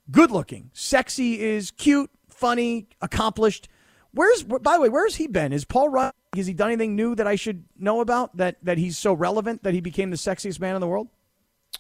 [0.10, 0.70] good looking.
[0.74, 3.68] Sexy is cute, funny, accomplished.
[4.14, 5.54] Where's by the way, where's he been?
[5.54, 8.78] Is Paul Rudd has he done anything new that I should know about that that
[8.78, 11.08] he's so relevant that he became the sexiest man in the world?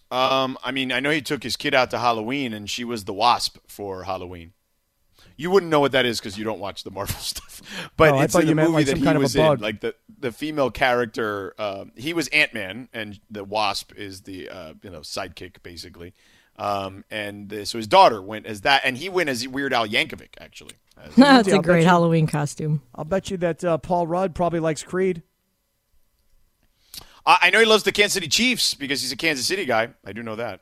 [0.09, 3.05] Um, I mean, I know he took his kid out to Halloween, and she was
[3.05, 4.51] the Wasp for Halloween.
[5.41, 7.61] You wouldn't know what that is because you don't watch the Marvel stuff.
[7.97, 9.15] But Oh, I it's thought in you the meant, movie like, that some he kind
[9.17, 9.57] of was bug.
[9.59, 9.63] in.
[9.63, 14.49] Like the the female character, um, he was Ant Man, and the Wasp is the
[14.49, 16.13] uh, you know sidekick basically.
[16.57, 19.87] Um, and the, so his daughter went as that, and he went as Weird Al
[19.87, 20.73] Yankovic actually.
[21.17, 22.81] That's I'll a great you- Halloween costume.
[22.93, 25.23] I'll bet you that uh, Paul Rudd probably likes Creed.
[27.25, 29.89] I I know he loves the Kansas City Chiefs because he's a Kansas City guy.
[30.05, 30.61] I do know that.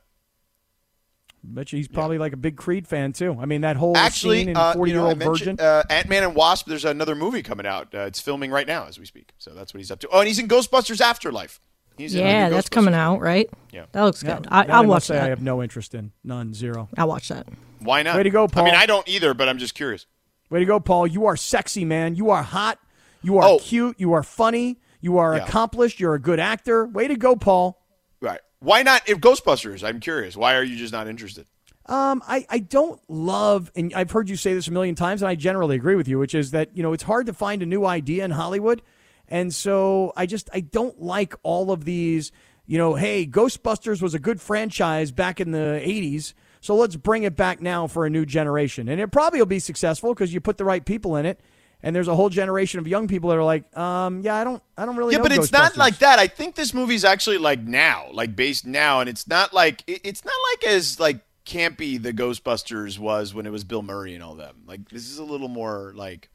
[1.42, 3.36] Bet you he's probably like a big Creed fan too.
[3.40, 5.66] I mean that whole Actually, scene in uh, Forty you know, Year Old mentioned, Virgin.
[5.66, 6.66] uh, Ant Man and Wasp.
[6.66, 7.94] There's another movie coming out.
[7.94, 9.32] Uh, it's filming right now as we speak.
[9.38, 10.08] So that's what he's up to.
[10.10, 11.60] Oh, and he's in Ghostbusters Afterlife.
[11.96, 13.50] He's Yeah, new that's coming out, right?
[13.72, 13.84] Yeah.
[13.92, 14.48] That looks Yeah, good.
[14.50, 16.88] I, I'll must watch say I have no interest in none zero.
[16.96, 17.46] I'll watch that.
[17.80, 18.16] Why not?
[18.16, 18.62] Way to go, Paul.
[18.62, 20.06] I mean, I don't either, but I'm just curious.
[20.48, 21.06] Way to go, Paul.
[21.06, 22.14] You are sexy, man.
[22.16, 22.78] You are hot.
[23.22, 23.58] You are Oh.
[23.58, 24.00] cute.
[24.00, 24.78] You are funny.
[25.02, 25.44] You are Yeah.
[25.44, 26.00] accomplished.
[26.00, 26.86] You're a good actor.
[26.86, 27.82] Way to go, Paul.
[28.20, 28.40] Right?
[28.60, 29.08] Why not?
[29.08, 30.36] If Ghostbusters, I'm curious.
[30.36, 31.46] Why are you just not interested?
[31.86, 35.28] Um, I, I don't love, and I've heard you say this a million times, and
[35.28, 37.66] I generally agree with you, which is that, you know, it's hard to find a
[37.66, 38.82] new idea in Hollywood.
[39.26, 42.32] And so I just, I don't like all of these,
[42.66, 46.34] you know, hey, Ghostbusters was a good franchise back in the 80s.
[46.60, 48.88] So let's bring it back now for a new generation.
[48.88, 51.40] And it probably will be successful because you put the right people in it.
[51.82, 54.62] And there's a whole generation of young people that are like, um, yeah, I don't,
[54.76, 56.18] I don't really Yeah, but it's not like that.
[56.18, 60.02] I think this movie's actually like now, like based now, and it's not like it-
[60.04, 64.22] it's not like as like campy the Ghostbusters was when it was Bill Murray and
[64.22, 64.56] all them.
[64.66, 66.28] Like this is a little more like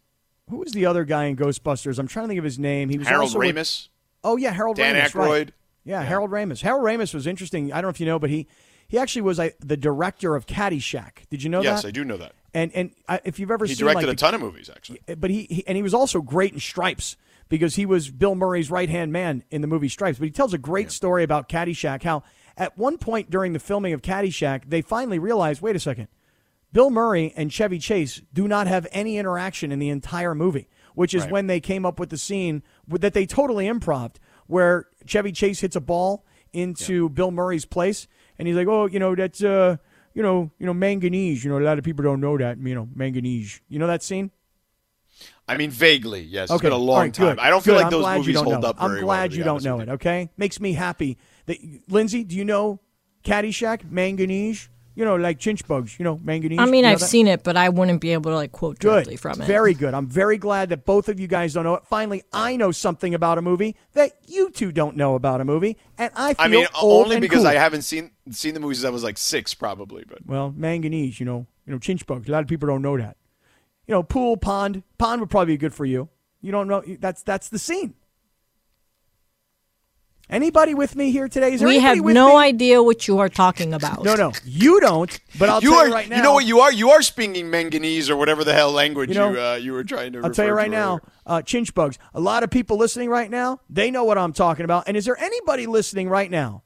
[0.49, 1.99] Who was the other guy in Ghostbusters?
[1.99, 2.89] I'm trying to think of his name.
[2.89, 3.89] He was Harold also with- Ramis,
[4.23, 5.11] Oh yeah, Harold Dan Ramis.
[5.11, 5.29] Aykroyd.
[5.29, 5.51] Right.
[5.83, 6.61] Yeah, Harold Ramis.
[6.61, 7.71] Harold Ramis was interesting.
[7.71, 8.47] I don't know if you know, but he
[8.87, 11.27] he actually was the director of Caddyshack.
[11.29, 11.87] Did you know yes, that?
[11.87, 12.33] Yes, I do know that.
[12.55, 15.01] And and uh, if you've ever He seen directed like a ton of movies, actually.
[15.17, 17.17] but he, he and he was also great in Stripes
[17.49, 20.17] because he was Bill Murray's right hand man in the movie Stripes.
[20.17, 22.01] But he tells a great story about Caddyshack.
[22.03, 22.23] How
[22.57, 26.07] at one point during the filming of Caddyshack, they finally realized, wait a second,
[26.71, 31.13] Bill Murray and Chevy Chase do not have any interaction in the entire movie, which
[31.13, 31.31] is Right.
[31.33, 35.75] when they came up with the scene that they totally improved, where Chevy Chase hits
[35.75, 38.07] a ball into Bill Murray's place,
[38.39, 39.75] and he's like, "Oh, you know that's uh,
[40.15, 41.43] you know, you know manganese.
[41.43, 42.57] You know, a lot of people don't know that.
[42.57, 43.61] You know, manganese.
[43.69, 44.31] You know that scene."
[45.47, 46.45] I mean, vaguely, yes.
[46.45, 47.35] It's Okay, been a long right, time.
[47.35, 47.83] good, I don't feel good.
[47.83, 49.15] like I'm those movies hold up I'm very well.
[49.15, 49.89] glad you don't know it.
[49.89, 51.17] Okay, makes me happy.
[51.45, 52.79] That Lindsay, do you know
[53.23, 53.89] Caddyshack?
[53.89, 54.69] Manganese.
[54.95, 55.99] You know, like chinch bugs.
[55.99, 56.57] You know, manganese.
[56.59, 57.05] I mean, You know I've that?
[57.07, 58.89] seen it, but I wouldn't be able to like quote Good.
[58.91, 59.45] directly from it.
[59.45, 59.93] Very good.
[59.93, 61.85] I'm very glad that both of you guys don't know it.
[61.85, 65.77] Finally, I know something about a movie that you two don't know about a movie,
[65.97, 67.47] and I feel I mean, old only and because cool.
[67.47, 68.77] I haven't seen seen the movies.
[68.79, 70.05] since I was like six, probably.
[70.07, 72.29] But Well, manganese, you know, you know, chinch bugs.
[72.29, 73.17] A lot of people don't know that.
[73.87, 76.09] You know, pool, pond, pond would probably be good for you.
[76.41, 77.95] You don't know that's that's the scene.
[80.29, 81.53] Anybody with me here today?
[81.53, 82.35] Is there we anybody have with no me?
[82.37, 84.03] idea what you are talking about.
[84.03, 85.19] No, no, you don't.
[85.37, 86.17] But I'll you tell are, you right now.
[86.17, 86.71] You know what you are?
[86.71, 90.13] You are speaking manganese or whatever the hell language You you, uh, you were trying
[90.13, 90.21] to.
[90.23, 91.99] I'll tell you right now, uh, chinch bugs.
[92.13, 94.87] A lot of people listening right now, they know what I'm talking about.
[94.87, 96.63] And is there anybody listening right now,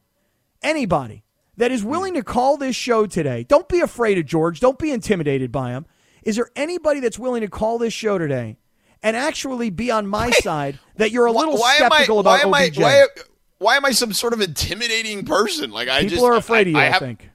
[0.61, 1.23] anybody
[1.57, 3.43] that is willing to call this show today?
[3.43, 4.61] Don't be afraid of George.
[4.61, 5.85] Don't be intimidated by him.
[6.23, 8.57] Is there anybody that's willing to call this show today
[9.01, 12.51] and actually be on my side that you're a little why skeptical am I, about
[12.51, 12.79] why am OBJ?
[12.79, 13.05] I, why,
[13.59, 15.71] why am I some sort of intimidating person?
[15.71, 16.79] Like I people just are afraid of you.
[16.79, 17.29] I, have, think.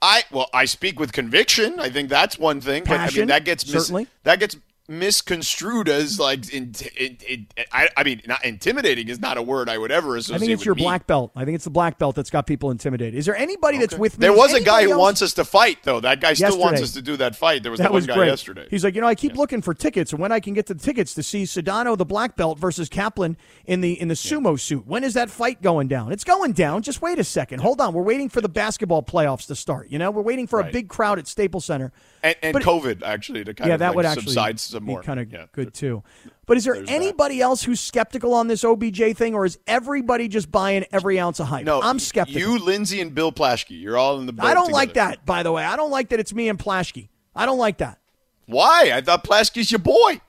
[0.00, 1.80] I well, I speak with conviction.
[1.80, 2.84] I think that's one thing.
[2.84, 4.06] But I Passion, mean, that gets mis- certainly.
[4.22, 4.56] that gets
[4.98, 9.68] misconstrued as like in, in, in, I, I mean not intimidating is not a word
[9.68, 10.82] I would ever associate I think it's your me.
[10.82, 11.32] black belt.
[11.34, 13.14] I think it's the black belt that's got people intimidated.
[13.14, 14.22] Is there anybody that's with me?
[14.22, 15.00] There was a guy who else?
[15.00, 16.00] wants us to fight though.
[16.00, 17.62] That guy still wants us to do that fight.
[17.62, 18.28] There was That that one was guy great.
[18.28, 18.66] yesterday.
[18.70, 20.74] He's like, you know, I keep looking for tickets, and when I can get the
[20.74, 24.86] tickets to see Sedano, the black belt, versus Kaplan in the in the sumo suit.
[24.86, 26.12] When is that fight going down?
[26.12, 26.82] It's going down.
[26.82, 27.60] Just wait a second.
[27.60, 27.94] Hold on.
[27.94, 29.90] We're waiting for the basketball playoffs to start.
[29.90, 31.92] You know, we're waiting for a big crowd at Staples Center.
[32.22, 35.06] and and COVID actually to kind yeah, of that like would actually subside some be
[35.06, 35.46] kind of Yeah.
[35.52, 36.02] good too.
[36.46, 36.92] But is there There's that.
[36.94, 41.40] anybody else who's skeptical on this OBJ thing, or is everybody just buying every ounce
[41.40, 41.64] of hype?
[41.64, 42.40] No, I'm skeptical.
[42.40, 44.32] You, Lindsay, and Bill Plaschke, you're all in the.
[44.32, 45.24] Boat I don't like that.
[45.24, 47.08] By the way, I don't like that it's me and Plaschke.
[47.34, 47.98] I don't like that.
[48.46, 48.90] Why?
[48.94, 50.20] I thought Plaschke's your boy.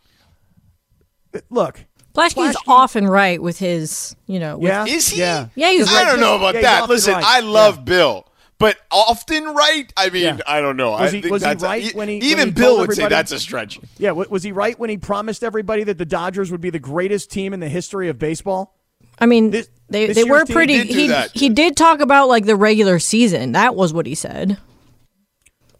[1.49, 5.19] Look, Plaschke's Plaschke- often right with his, you know, with, yeah, Is he?
[5.19, 6.11] Yeah, Yeah, he's I right.
[6.11, 6.89] don't know about Yeah, that.
[6.89, 7.23] Listen, right.
[7.25, 7.83] I love Yeah.
[7.83, 8.27] Bill,
[8.59, 9.91] but often right.
[9.97, 10.37] I mean, Yeah.
[10.47, 10.91] I don't know.
[10.91, 12.79] Was I he- think was he that's a- right when he- when even he Bill
[12.79, 13.79] would say that's a stretch.
[13.97, 17.31] Yeah, was he right when he promised everybody that the Dodgers would be the greatest
[17.31, 18.75] team in the history of baseball?
[19.19, 20.77] I mean, This- they this they were pretty.
[20.77, 21.31] did he that.
[21.33, 23.51] he did talk about like the regular season.
[23.51, 24.57] That was what he said.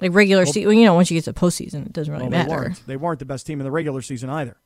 [0.02, 2.38] Like regular season, you know, once you get to postseason, it doesn't really Well, they
[2.38, 2.50] matter.
[2.50, 2.88] weren't.
[2.88, 4.58] They weren't the best team in the regular season either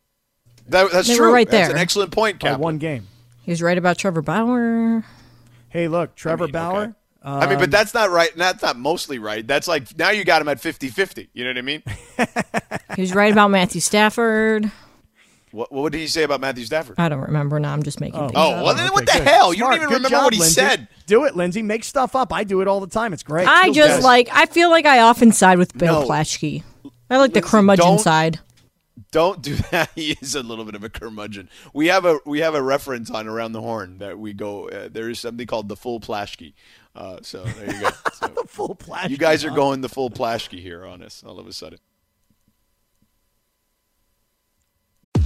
[0.69, 1.33] That, that's They were true.
[1.33, 3.07] right That's an excellent point, by one game.
[3.43, 5.05] He was right about Trevor Bauer.
[5.69, 6.81] Hey, look, Trevor mean, Bauer.
[6.83, 6.91] okay.
[7.29, 8.29] I mean, but that's not right.
[8.35, 9.45] That's not mostly right.
[9.45, 11.27] That's like now you got him at 50-50.
[11.33, 11.83] You know what I mean?
[12.95, 14.71] He was right about Matthew Stafford.
[15.51, 16.95] what, what did he say about Matthew Stafford?
[16.97, 17.73] I don't remember now.
[17.73, 18.63] I'm just making things Oh, up.
[18.63, 19.21] well, then what the good.
[19.27, 19.53] hell?
[19.53, 19.71] You Smart.
[19.73, 20.55] don't even Good remember job, what he Lindsay.
[20.61, 20.87] said.
[21.05, 21.61] Do it, Lindsay.
[21.61, 22.33] Make stuff up.
[22.33, 23.13] I do it all the time.
[23.13, 23.47] It's great.
[23.47, 24.03] I Feels just good.
[24.03, 24.29] like.
[24.33, 26.07] I feel like I often side with Bill No.
[26.07, 26.63] Plaschke.
[27.11, 28.39] I like the curmudgeon don't- side.
[29.11, 29.89] Don't do that.
[29.95, 31.49] He is a little bit of a curmudgeon.
[31.73, 34.67] We have a we have a reference on around the horn that we go.
[34.69, 36.53] Uh, there is something called the full Plaschke.
[36.97, 37.89] Uh, so there you go.
[38.17, 39.11] So the full plash.
[39.11, 41.77] you guys are going the full Plaschke here on us all of a sudden.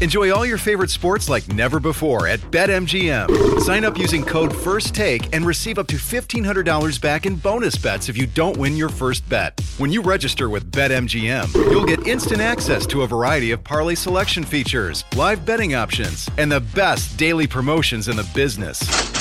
[0.01, 3.59] Enjoy all your favorite sports like never before at BetMGM.
[3.61, 8.17] Sign up using code FIRSTTAKE and receive up to $1,500 back in bonus bets if
[8.17, 9.61] you don't win your first bet.
[9.77, 14.43] When you register with BetMGM, you'll get instant access to a variety of parlay selection
[14.43, 19.20] features, live betting options, and the best daily promotions in the business.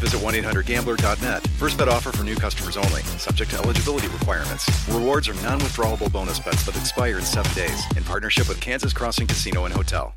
[0.01, 1.47] visit 1-800-GAMBLER.net.
[1.57, 3.01] First bet offer for new customers only.
[3.17, 4.67] Subject to eligibility requirements.
[4.89, 7.81] Rewards are non-withdrawable bonus bets that expire in seven days.
[7.95, 10.13] In partnership with Kansas Crossing Casino and Hotel.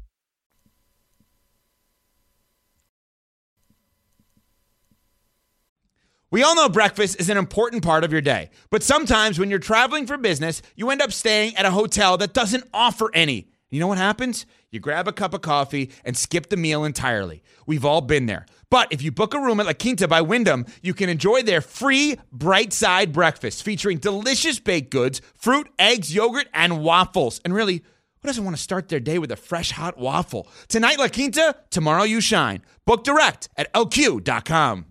[6.34, 9.60] We all know breakfast is an important part of your day, but sometimes when you're
[9.60, 13.52] traveling for business, you end up staying at a hotel that doesn't offer any.
[13.70, 14.44] You know what happens?
[14.72, 17.44] You grab a cup of coffee and skip the meal entirely.
[17.66, 18.46] We've all been there.
[18.74, 21.60] But if you book a room at La Quinta by Wyndham, you can enjoy their
[21.60, 27.40] free bright side breakfast featuring delicious baked goods, fruit, eggs, yogurt, and waffles.
[27.44, 27.84] And really,
[28.20, 30.48] who doesn't want to start their day with a fresh hot waffle?
[30.66, 32.62] Tonight, La Quinta, tomorrow, you shine.
[32.84, 34.86] Book direct at lq.com.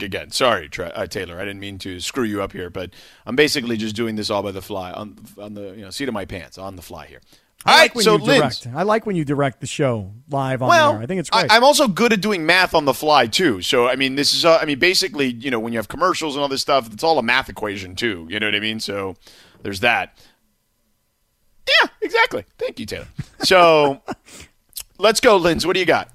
[0.00, 1.40] Again, sorry, uh, Taylor.
[1.40, 2.90] I didn't mean to screw you up here, but
[3.26, 6.06] I'm basically just doing this all by the fly on on the you know seat
[6.06, 7.20] of my pants on the fly here.
[7.66, 8.76] All I right, like when so you Linz, direct.
[8.76, 11.02] I like when you direct the show live on well, there.
[11.02, 11.52] I think it's great.
[11.52, 13.60] I, am also good at doing math on the fly too.
[13.60, 16.36] So I mean, this is uh, I mean, basically, you know, when you have commercials
[16.36, 18.26] and all this stuff, it's all a math equation too.
[18.30, 18.80] You know what I mean?
[18.80, 19.16] So
[19.62, 20.18] there's that.
[21.68, 22.46] Yeah, exactly.
[22.56, 23.08] Thank you, Taylor.
[23.42, 24.00] So
[24.98, 25.66] let's go, Linz.
[25.66, 26.08] What do you got?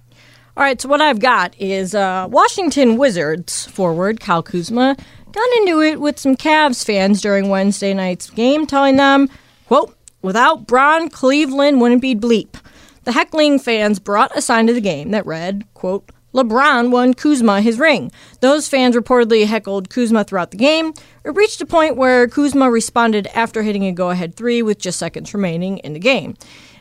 [0.58, 4.96] All right, so what I've got is uh, Washington Wizards forward Kyle Kuzma
[5.32, 9.30] got into it with some Cavs fans during Wednesday night's game, telling them,
[9.68, 9.96] quote,
[10.26, 12.56] without Bron, Cleveland wouldn't be bleep.
[13.04, 17.62] The heckling fans brought a sign to the game that read, quote, LeBron won Kuzma
[17.62, 18.12] his ring.
[18.42, 20.94] Those fans reportedly heckled Kuzma throughout the game.
[21.24, 25.34] It reached a point where Kuzma responded after hitting a go-ahead three with just seconds
[25.34, 26.36] remaining in the game.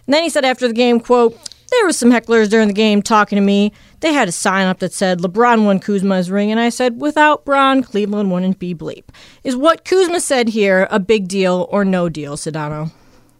[0.06, 1.38] And then he said after the game, quote,
[1.70, 3.72] there was some hecklers during the game talking to me.
[4.00, 7.44] They had a sign up that said LeBron won Kuzma's ring, and I said, without
[7.44, 9.04] Bron, Cleveland wouldn't be bleep.
[9.44, 12.92] Is what Kuzma said here a big deal or no deal, Sedano?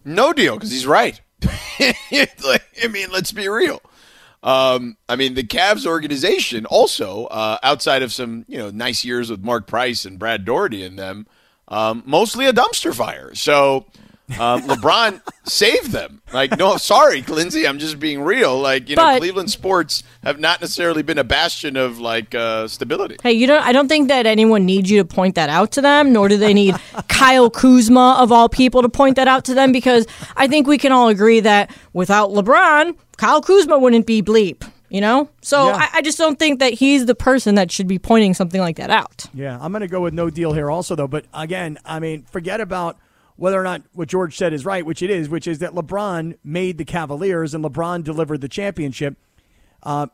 [0.05, 1.21] No deal, because he's right.
[1.79, 3.81] I mean, let's be real.
[4.43, 9.31] Um, I mean, the Cavs organization also, uh, outside of some you know nice years
[9.31, 11.27] with Mark Price and Brad Daugherty in them,
[11.69, 13.35] um, mostly a dumpster fire.
[13.35, 13.87] So
[14.41, 16.23] um, LeBron saved them.
[16.33, 18.59] Like, no, sorry, Lindsay, I'm just being real.
[18.59, 23.17] Like, you know, Cleveland sports have not necessarily been a bastion of like uh, stability.
[23.23, 23.63] Hey, you don't.
[23.63, 26.37] I don't think that anyone needs you to point that out to them, nor do
[26.39, 26.75] they need
[27.09, 30.07] Kyle Kuzma of all people to point that out to them, because
[30.37, 34.69] I think we can all agree that without LeBron, Kyle Kuzma wouldn't be bleep.
[34.91, 35.77] You know, so Yeah.
[35.93, 38.77] I, I just don't think that he's the person that should be pointing something like
[38.77, 39.27] that out.
[39.35, 41.09] Yeah, I'm going to go with no deal here also, though.
[41.09, 42.97] But again, I mean, forget about
[43.37, 46.37] whether or not what George said is right, which it is, which is that LeBron
[46.45, 49.17] made the Cavaliers and LeBron delivered the championship.
[49.83, 50.07] Uh,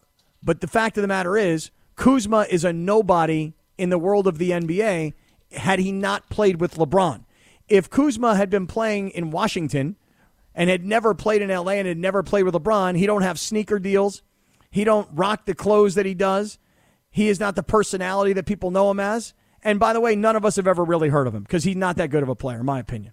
[0.42, 4.38] but the fact of the matter is, Kuzma is a nobody in the world of
[4.38, 5.12] the NBA
[5.52, 7.24] had he not played with LeBron.
[7.68, 9.96] If Kuzma had been playing in Washington
[10.54, 13.38] and had never played in LA and had never played with LeBron, he don't have
[13.38, 14.22] sneaker deals.
[14.70, 16.58] He don't rock the clothes that he does.
[17.10, 19.34] He is not the personality that people know him as.
[19.62, 21.76] And by the way, none of us have ever really heard of him because he's
[21.76, 23.12] not that good of a player, in my opinion.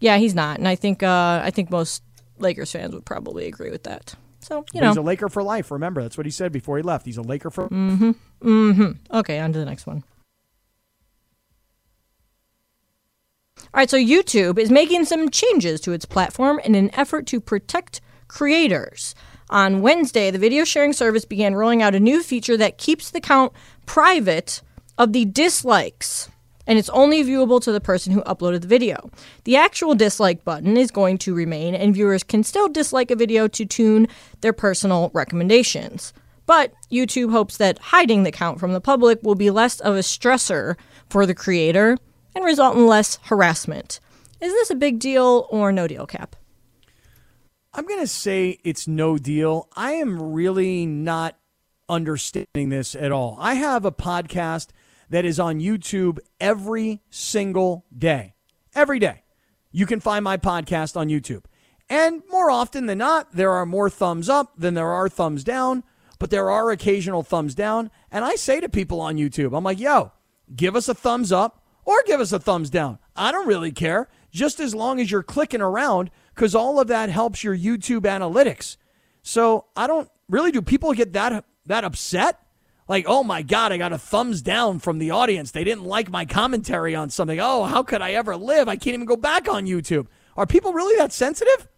[0.00, 2.02] Yeah, he's not, and I think uh, I think most
[2.38, 4.14] Lakers fans would probably agree with that.
[4.40, 5.70] So you But he's a Laker for life.
[5.70, 7.06] Remember, that's what he said before he left.
[7.06, 7.68] He's a Laker for.
[7.68, 8.10] Mm-hmm.
[8.42, 9.16] Mm-hmm.
[9.18, 10.04] okay, on to the next one.
[13.58, 17.40] All right, so YouTube is making some changes to its platform in an effort to
[17.40, 19.14] protect creators.
[19.50, 23.20] On Wednesday, the video sharing service began rolling out a new feature that keeps the
[23.20, 23.52] count
[23.86, 24.62] private
[24.98, 26.28] of the dislikes,
[26.66, 29.10] and it's only viewable to the person who uploaded the video.
[29.44, 33.48] The actual dislike button is going to remain, and viewers can still dislike a video
[33.48, 34.08] to tune
[34.42, 36.12] their personal recommendations.
[36.44, 40.00] But YouTube hopes that hiding the count from the public will be less of a
[40.00, 40.76] stressor
[41.08, 41.96] for the creator
[42.34, 44.00] and result in less harassment.
[44.40, 46.36] Is this a big deal or no deal, Kap?
[47.74, 49.68] I'm going to say it's no deal.
[49.76, 51.38] I am really not
[51.88, 53.36] understanding this at all.
[53.40, 54.68] I have a podcast
[55.10, 58.34] that is on YouTube every single day.
[58.74, 59.22] Every day.
[59.70, 61.44] You can find my podcast on YouTube.
[61.88, 65.84] And more often than not, there are more thumbs up than there are thumbs down,
[66.18, 67.90] but there are occasional thumbs down.
[68.10, 70.12] And I say to people on YouTube, I'm like, yo,
[70.54, 72.98] give us a thumbs up or give us a thumbs down.
[73.16, 77.08] I don't really care, just as long as you're clicking around, because all of that
[77.08, 78.76] helps your YouTube analytics.
[79.22, 82.40] So I don't really do people get that that upset?
[82.88, 85.50] Like, oh my God, I got a thumbs down from the audience.
[85.50, 87.38] They didn't like my commentary on something.
[87.38, 88.66] Oh, how could I ever live?
[88.68, 90.06] I can't even go back on YouTube.
[90.36, 91.68] Are people really that sensitive?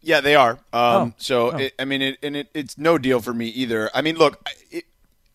[0.00, 0.52] Yeah, they are.
[0.52, 1.12] Um, Oh.
[1.18, 1.56] So, Oh.
[1.58, 3.90] It, I mean, it, and it, it's no deal for me either.
[3.94, 4.84] I mean, look, I- it,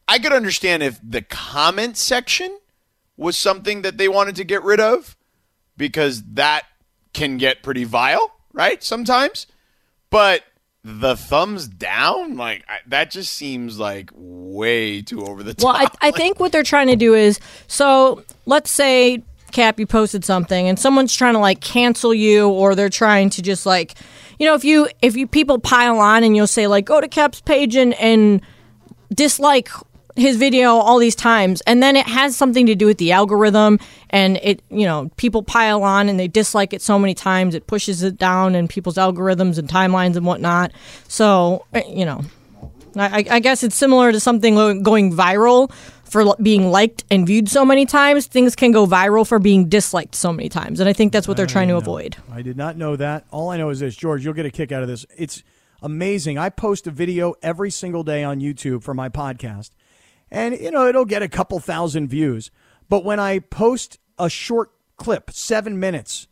[0.07, 2.57] I could understand if the comment section
[3.15, 5.15] was something that they wanted to get rid of
[5.77, 6.63] because that
[7.13, 8.83] can get pretty vile, right?
[8.83, 9.47] Sometimes.
[10.09, 10.43] But
[10.83, 15.65] the thumbs down, like, I, that just seems like way too over the top.
[15.65, 19.85] Well, I, I think what they're trying to do is so let's say Kap, you
[19.85, 23.95] posted something and someone's trying to like cancel you or they're trying to just like
[24.39, 27.07] you know if you if you people pile on and you'll say like go to
[27.07, 28.41] Kap's page and and
[29.13, 29.69] dislike
[30.15, 33.79] his video all these times and then it has something to do with the algorithm
[34.09, 37.67] and it you know people pile on and they dislike it so many times it
[37.67, 40.71] pushes it down in people's algorithms and timelines and whatnot
[41.07, 42.21] so eh, you know
[42.95, 45.71] I, I guess it's similar to something going viral
[46.03, 48.27] for being liked and viewed so many times.
[48.27, 51.37] Things can go viral for being disliked so many times, and I think that's what
[51.37, 52.17] they're trying to avoid.
[52.29, 53.25] I did not know that.
[53.31, 55.05] All I know is this, George, you'll get a kick out of this.
[55.17, 55.41] It's
[55.81, 56.37] amazing.
[56.37, 59.69] I post a video every single day on YouTube for my podcast.
[60.31, 62.51] And you know, it'll get a couple thousand views.
[62.89, 66.27] But when I post a short clip, 7 minutes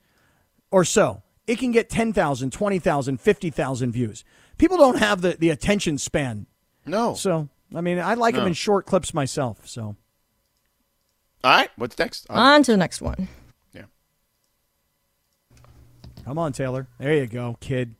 [0.72, 4.24] or so, it can get 10,000, 20,000, 50,000 views.
[4.58, 6.46] People don't have the, the attention span.
[6.86, 7.14] no.
[7.16, 9.96] So, I mean, I like them in short clips myself, so
[11.44, 11.70] All right.
[11.76, 12.30] What's next?
[12.30, 13.28] Uh, On to the next one.
[13.74, 13.84] yeah.
[16.26, 16.88] come on, Taylor.
[17.00, 17.96] There you go, kid.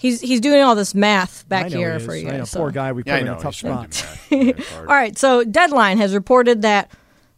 [0.00, 2.22] He's he's doing all this math back I know here he for is.
[2.22, 2.54] you I know, guys.
[2.54, 2.92] poor guy.
[2.92, 3.92] We put Yeah, him in a tough spot.
[3.92, 4.56] to do math.
[4.56, 4.88] That's hard.
[4.88, 6.90] All right, so Deadline has reported that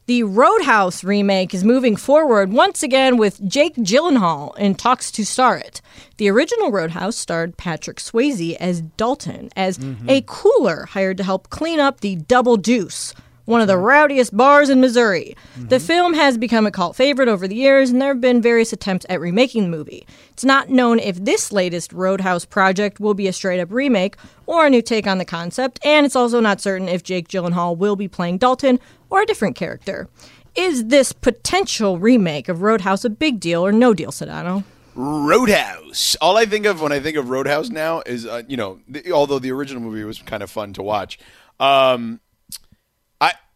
[0.06, 5.56] the Roadhouse remake is moving forward once again with Jake Gyllenhaal in talks to star
[5.56, 5.80] it.
[6.18, 10.08] The original Roadhouse starred Patrick Swayze as Dalton, as mm-hmm.
[10.08, 13.12] a cooler hired to help clean up the Double Deuce,
[13.45, 15.36] one of the rowdiest bars in Missouri.
[15.57, 18.72] The film has become a cult favorite over the years, and there have been various
[18.72, 20.07] attempts at remaking the movie.
[20.30, 24.16] It's not known if this latest Roadhouse project will be a straight up remake
[24.47, 27.76] or a new take on the concept, and it's also not certain if Jake Gyllenhaal
[27.76, 28.78] will be playing Dalton
[29.11, 30.09] or a different character.
[30.55, 34.64] Is this potential remake of Roadhouse a big deal or no deal, Sedano?
[34.95, 36.16] Roadhouse.
[36.20, 39.12] All I think of when I think of Roadhouse now is, uh, you know, the,
[39.12, 41.18] although the original movie was kind of fun to watch.
[41.59, 42.20] Um,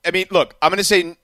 [0.07, 1.17] I, mean, look, I'm going to say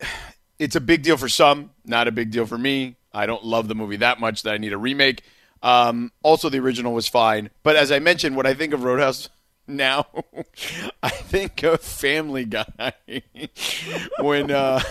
[0.58, 2.96] it's a big deal for some, not a big deal for me.
[3.12, 5.22] I don't love the movie that much that I need a remake.
[5.62, 9.28] Um, also, the original was fine, but as I mentioned, what I think of Roadhouse
[9.68, 10.06] now,
[11.02, 12.92] I think of Family Guy
[14.20, 14.82] when uh,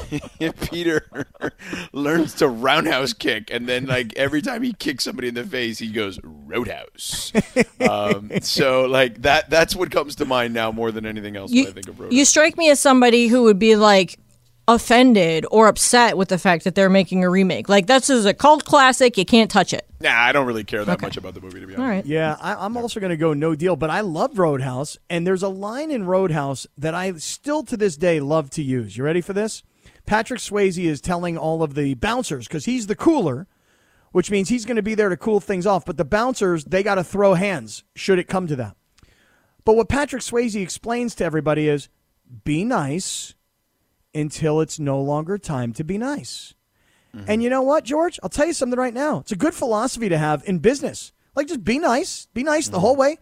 [0.62, 1.28] Peter
[1.92, 5.80] learns to roundhouse kick, and then like every time he kicks somebody in the face,
[5.80, 6.20] he goes
[6.52, 7.34] Roadhouse.
[7.80, 11.64] Um, so like that that's what comes to mind now more than anything else You,
[11.64, 12.14] when I think of Roadhouse.
[12.18, 14.18] you strike me as somebody who would be like
[14.68, 17.68] offended or upset with the fact that they're making a remake.
[17.68, 19.18] Like this is a cult classic.
[19.18, 19.86] You can't touch it.
[20.00, 21.82] nah, I don't really care that much about the movie to be honest.
[21.84, 22.06] All right.
[22.06, 25.44] Yeah, I, I'm also going to go no deal, but I love Roadhouse, and there's
[25.44, 28.96] a line in Roadhouse that I still to this day love to use.
[28.96, 29.64] You ready for this?
[30.06, 33.48] Patrick Swayze is telling all of the bouncers because he's the cooler,
[34.12, 35.86] which means he's going to be there to cool things off.
[35.86, 38.76] But the bouncers, they got to throw hands should it come to that.
[39.64, 41.90] But what Patrick Swayze explains to everybody is
[42.44, 43.36] be nice
[44.14, 46.54] until it's no longer time to be nice.
[47.16, 47.26] Mm-hmm.
[47.30, 48.20] And you know what, George?
[48.24, 49.20] I'll tell you something right now.
[49.20, 51.12] It's a good philosophy to have in business.
[51.36, 52.28] Like, just be nice.
[52.34, 52.82] Be nice the mm-hmm.
[52.82, 53.18] whole way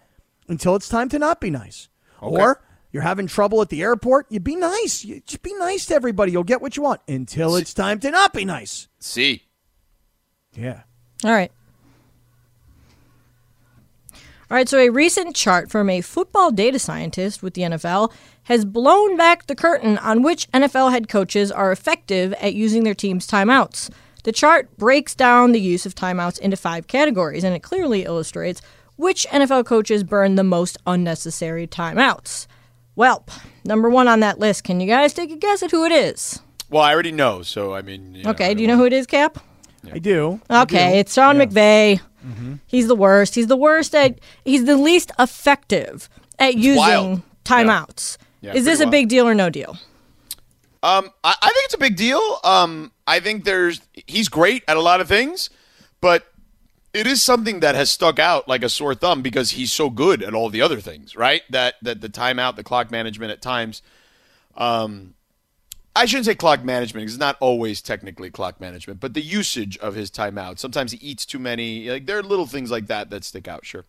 [0.48, 1.90] until it's time to not be nice.
[2.22, 2.62] Or
[2.92, 5.06] you're having trouble at the airport, you be nice.
[5.06, 6.32] You just be nice to everybody.
[6.32, 8.88] You'll get what you want until it's time to not be nice.
[9.00, 9.44] See.
[10.60, 10.82] Yeah.
[11.24, 11.52] All right.
[14.52, 18.12] All right, so a recent chart from a football data scientist with the NFL
[18.46, 22.96] has blown back the curtain on which NFL head coaches are effective at using their
[22.96, 23.92] team's timeouts.
[24.24, 28.60] The chart breaks down the use of timeouts into five categories, and it clearly illustrates
[28.96, 32.48] which NFL coaches burn the most unnecessary timeouts.
[32.96, 33.26] Well,
[33.64, 36.40] number one on that list, can you guys take a guess at who it is?
[36.72, 38.16] Well, I already know, so I mean.
[38.16, 39.38] You know, I Okay, do don't you know who it is, Kap?
[39.92, 40.42] I do.
[40.50, 40.98] I Okay, do.
[41.00, 41.46] it's Sean Yeah.
[41.46, 42.02] McVay.
[42.68, 43.36] He's the worst.
[43.36, 44.20] He's the worst at.
[44.46, 47.22] He's the least effective at using wild.
[47.46, 48.18] timeouts.
[48.42, 48.92] Yeah, is this pretty a wild.
[48.92, 49.78] big deal or no deal?
[50.82, 52.22] Um, I, I think it's a big deal.
[52.44, 55.50] Um, I think there's he's great at a lot of things,
[56.02, 56.28] but
[56.94, 60.24] it is something that has stuck out like a sore thumb because he's so good
[60.24, 61.42] at all the other things, right?
[61.50, 63.82] That that the timeout, the clock management at times.
[64.56, 65.16] Um,
[65.96, 69.78] I shouldn't say clock management because it's not always technically clock management, but the usage
[69.80, 70.60] of his timeout.
[70.60, 71.90] Sometimes he eats too many.
[71.90, 73.66] Like there are little things like that that stick out.
[73.66, 73.86] Sure.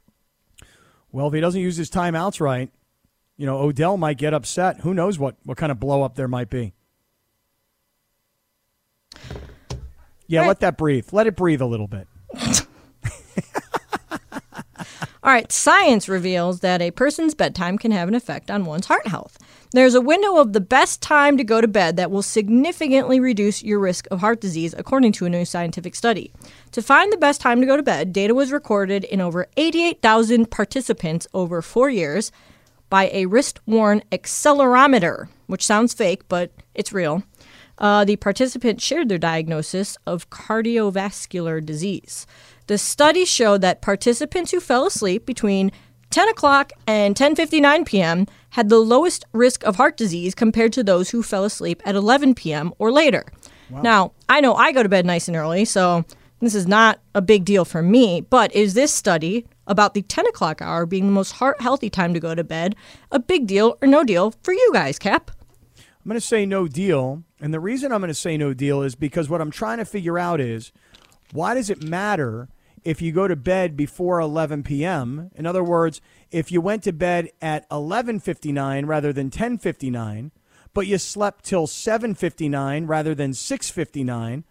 [1.13, 2.71] Well, if he doesn't use his timeouts right,
[3.37, 4.81] you know, Odell might get upset.
[4.81, 6.73] Who knows what, what kind of blow up there might be.
[10.27, 10.49] Yeah, Right.
[10.49, 11.09] let that breathe.
[11.13, 12.07] Let it breathe a little bit.
[15.23, 19.07] All right, science reveals that a person's bedtime can have an effect on one's heart
[19.07, 19.37] health.
[19.73, 23.63] There's a window of the best time to go to bed that will significantly reduce
[23.63, 26.33] your risk of heart disease, according to a new scientific study.
[26.73, 30.51] To find the best time to go to bed, data was recorded in over 88,000
[30.51, 32.33] participants over four years
[32.89, 37.23] by a wrist worn accelerometer, which sounds fake, but it's real.
[37.79, 42.27] Uh, the participants shared their diagnosis of cardiovascular disease.
[42.67, 45.71] The study showed that participants who fell asleep between
[46.11, 48.27] 10 o'clock and 10:59 p.m.
[48.51, 52.35] had the lowest risk of heart disease compared to those who fell asleep at 11
[52.35, 52.73] p.m.
[52.79, 53.25] or later.
[53.71, 56.05] Now, I know I go to bed nice and early, so
[56.41, 58.21] this is not a big deal for me.
[58.21, 62.13] But is this study about the 10 o'clock hour being the most heart healthy time
[62.15, 62.75] to go to bed
[63.13, 65.31] a big deal or no deal for you guys, Kap?
[65.77, 67.23] I'm going to say no deal.
[67.41, 69.85] And the reason I'm going to say no deal is because what I'm trying to
[69.85, 70.73] figure out is
[71.33, 72.49] why does it matter
[72.85, 75.31] if you go to bed before 11 p.m.?
[75.35, 76.01] In other words,
[76.31, 80.31] if you went to bed at 11:59 rather than 10:59,
[80.73, 84.45] but you slept till 7:59 rather than 6:59,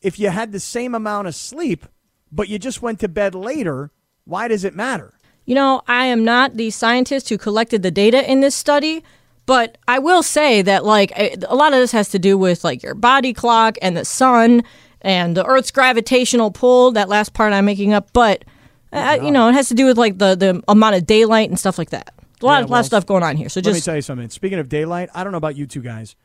[0.00, 1.86] if you had the same amount of sleep
[2.34, 3.92] but you just went to bed later,
[4.24, 5.14] why does it matter?
[5.44, 9.04] You know, I am not the scientist who collected the data in this study,
[9.46, 12.82] but I will say that like a lot of this has to do with like
[12.82, 14.64] your body clock and the sun
[15.04, 16.90] and the Earth's gravitational pull.
[16.92, 18.44] That last part I'm making up, but
[18.92, 21.58] uh, you know, it has to do with like the the amount of daylight and
[21.58, 22.12] stuff like that.
[22.42, 23.48] A lot, Yeah, of lot of stuff going on here.
[23.48, 24.28] So Let me tell you something.
[24.30, 26.16] Speaking of daylight, I don't know about you two guys.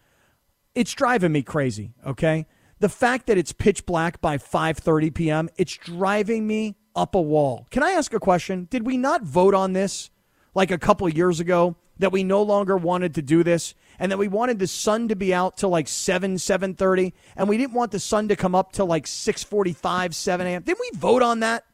[0.74, 2.48] It's driving me crazy, okay?
[2.80, 7.68] The fact that it's pitch black by 5:30 p.m., it's driving me up a wall.
[7.70, 8.68] Can I ask a question?
[8.70, 10.10] Did we not vote on this
[10.56, 14.18] like a couple years ago that we no longer wanted to do this and that
[14.18, 17.92] we wanted the sun to be out till like 7 7:30 and we didn't want
[17.92, 20.62] the sun to come up till like 6:45 7 a.m.
[20.64, 21.66] Didn't we vote on that?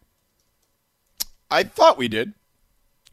[1.50, 2.34] I thought we did.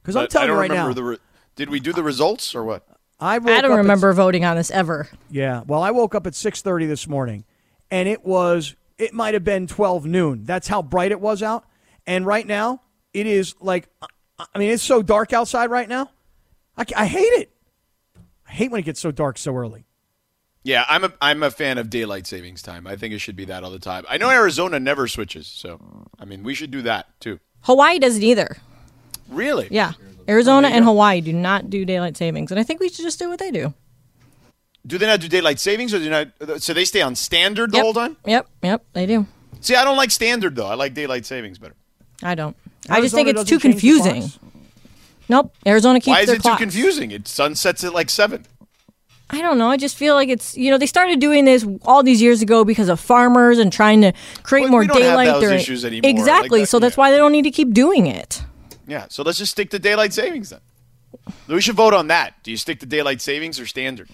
[0.00, 1.04] Because I'm telling you right remember now, the.
[1.04, 1.18] Re-
[1.54, 2.86] did we do the results or what?
[3.20, 5.08] I, I don't up at remember voting on this ever.
[5.30, 5.62] Yeah.
[5.66, 7.44] Well, I woke up at 6:30 this morning
[7.90, 10.44] and it was it might have been 12 noon.
[10.44, 11.64] That's how bright it was out.
[12.06, 12.80] And right now,
[13.12, 13.88] it is like
[14.54, 16.10] I mean, it's so dark outside right now.
[16.76, 17.50] I, I hate it.
[18.48, 19.84] I hate when it gets so dark so early.
[20.64, 22.86] Yeah, I'm a I'm a fan of daylight savings time.
[22.86, 24.04] I think it should be that all the time.
[24.08, 25.80] I know Arizona never switches, so
[26.20, 27.40] I mean we should do that too.
[27.62, 28.56] Hawaii doesn't either.
[29.28, 29.66] Really?
[29.70, 29.92] Yeah.
[30.28, 33.28] Arizona and Hawaii do not do daylight savings, and I think we should just do
[33.28, 33.74] what they do.
[34.86, 36.10] Do they not do daylight savings, or do they
[36.48, 36.62] not?
[36.62, 37.82] So they stay on standard the Yep.
[37.84, 38.16] whole time.
[38.26, 39.26] Yep, yep, they do.
[39.60, 40.66] See, I don't like standard though.
[40.66, 41.74] I like daylight savings better.
[42.22, 42.56] I don't.
[42.88, 44.30] I just think it's too doesn't confusing.
[45.32, 45.44] Clocks?
[45.48, 45.56] Nope.
[45.66, 46.58] Arizona keeps Why is their it clocks.
[46.58, 47.10] too confusing?
[47.10, 48.46] It sunsets at like seven.
[49.30, 49.68] I don't know.
[49.70, 52.64] I just feel like it's you know they started doing this all these years ago
[52.64, 54.12] because of farmers and trying to
[54.42, 56.02] create But more we don't have daylight those during issues anymore.
[56.10, 56.60] Like exactly.
[56.60, 57.00] that- so that's yeah.
[57.00, 58.42] why they don't need to keep doing it.
[58.86, 59.06] Yeah.
[59.08, 60.60] So let's just stick to daylight savings then.
[61.48, 62.34] We should vote on that.
[62.42, 64.08] Do you stick to daylight savings or standard?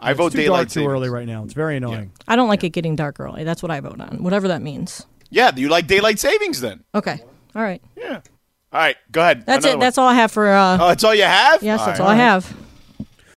[0.00, 0.92] I vote It's too daylight dark too savings.
[0.92, 1.44] early right now.
[1.44, 2.12] It's very annoying.
[2.26, 3.44] I don't like it getting dark early.
[3.44, 4.22] That's what I vote on.
[4.22, 5.06] Whatever that means.
[5.30, 5.50] Yeah.
[5.52, 6.84] Do you like daylight savings then?
[6.94, 7.20] Okay.
[7.54, 7.80] All right.
[7.96, 8.20] Yeah.
[8.72, 8.96] All right.
[9.10, 9.46] Go ahead.
[9.46, 9.76] That's Another it.
[9.76, 9.80] one.
[9.80, 10.48] That's all I have for.
[10.48, 11.62] Uh, Oh, that's all you have?
[11.62, 12.04] yes, that's right.
[12.06, 12.54] all I have.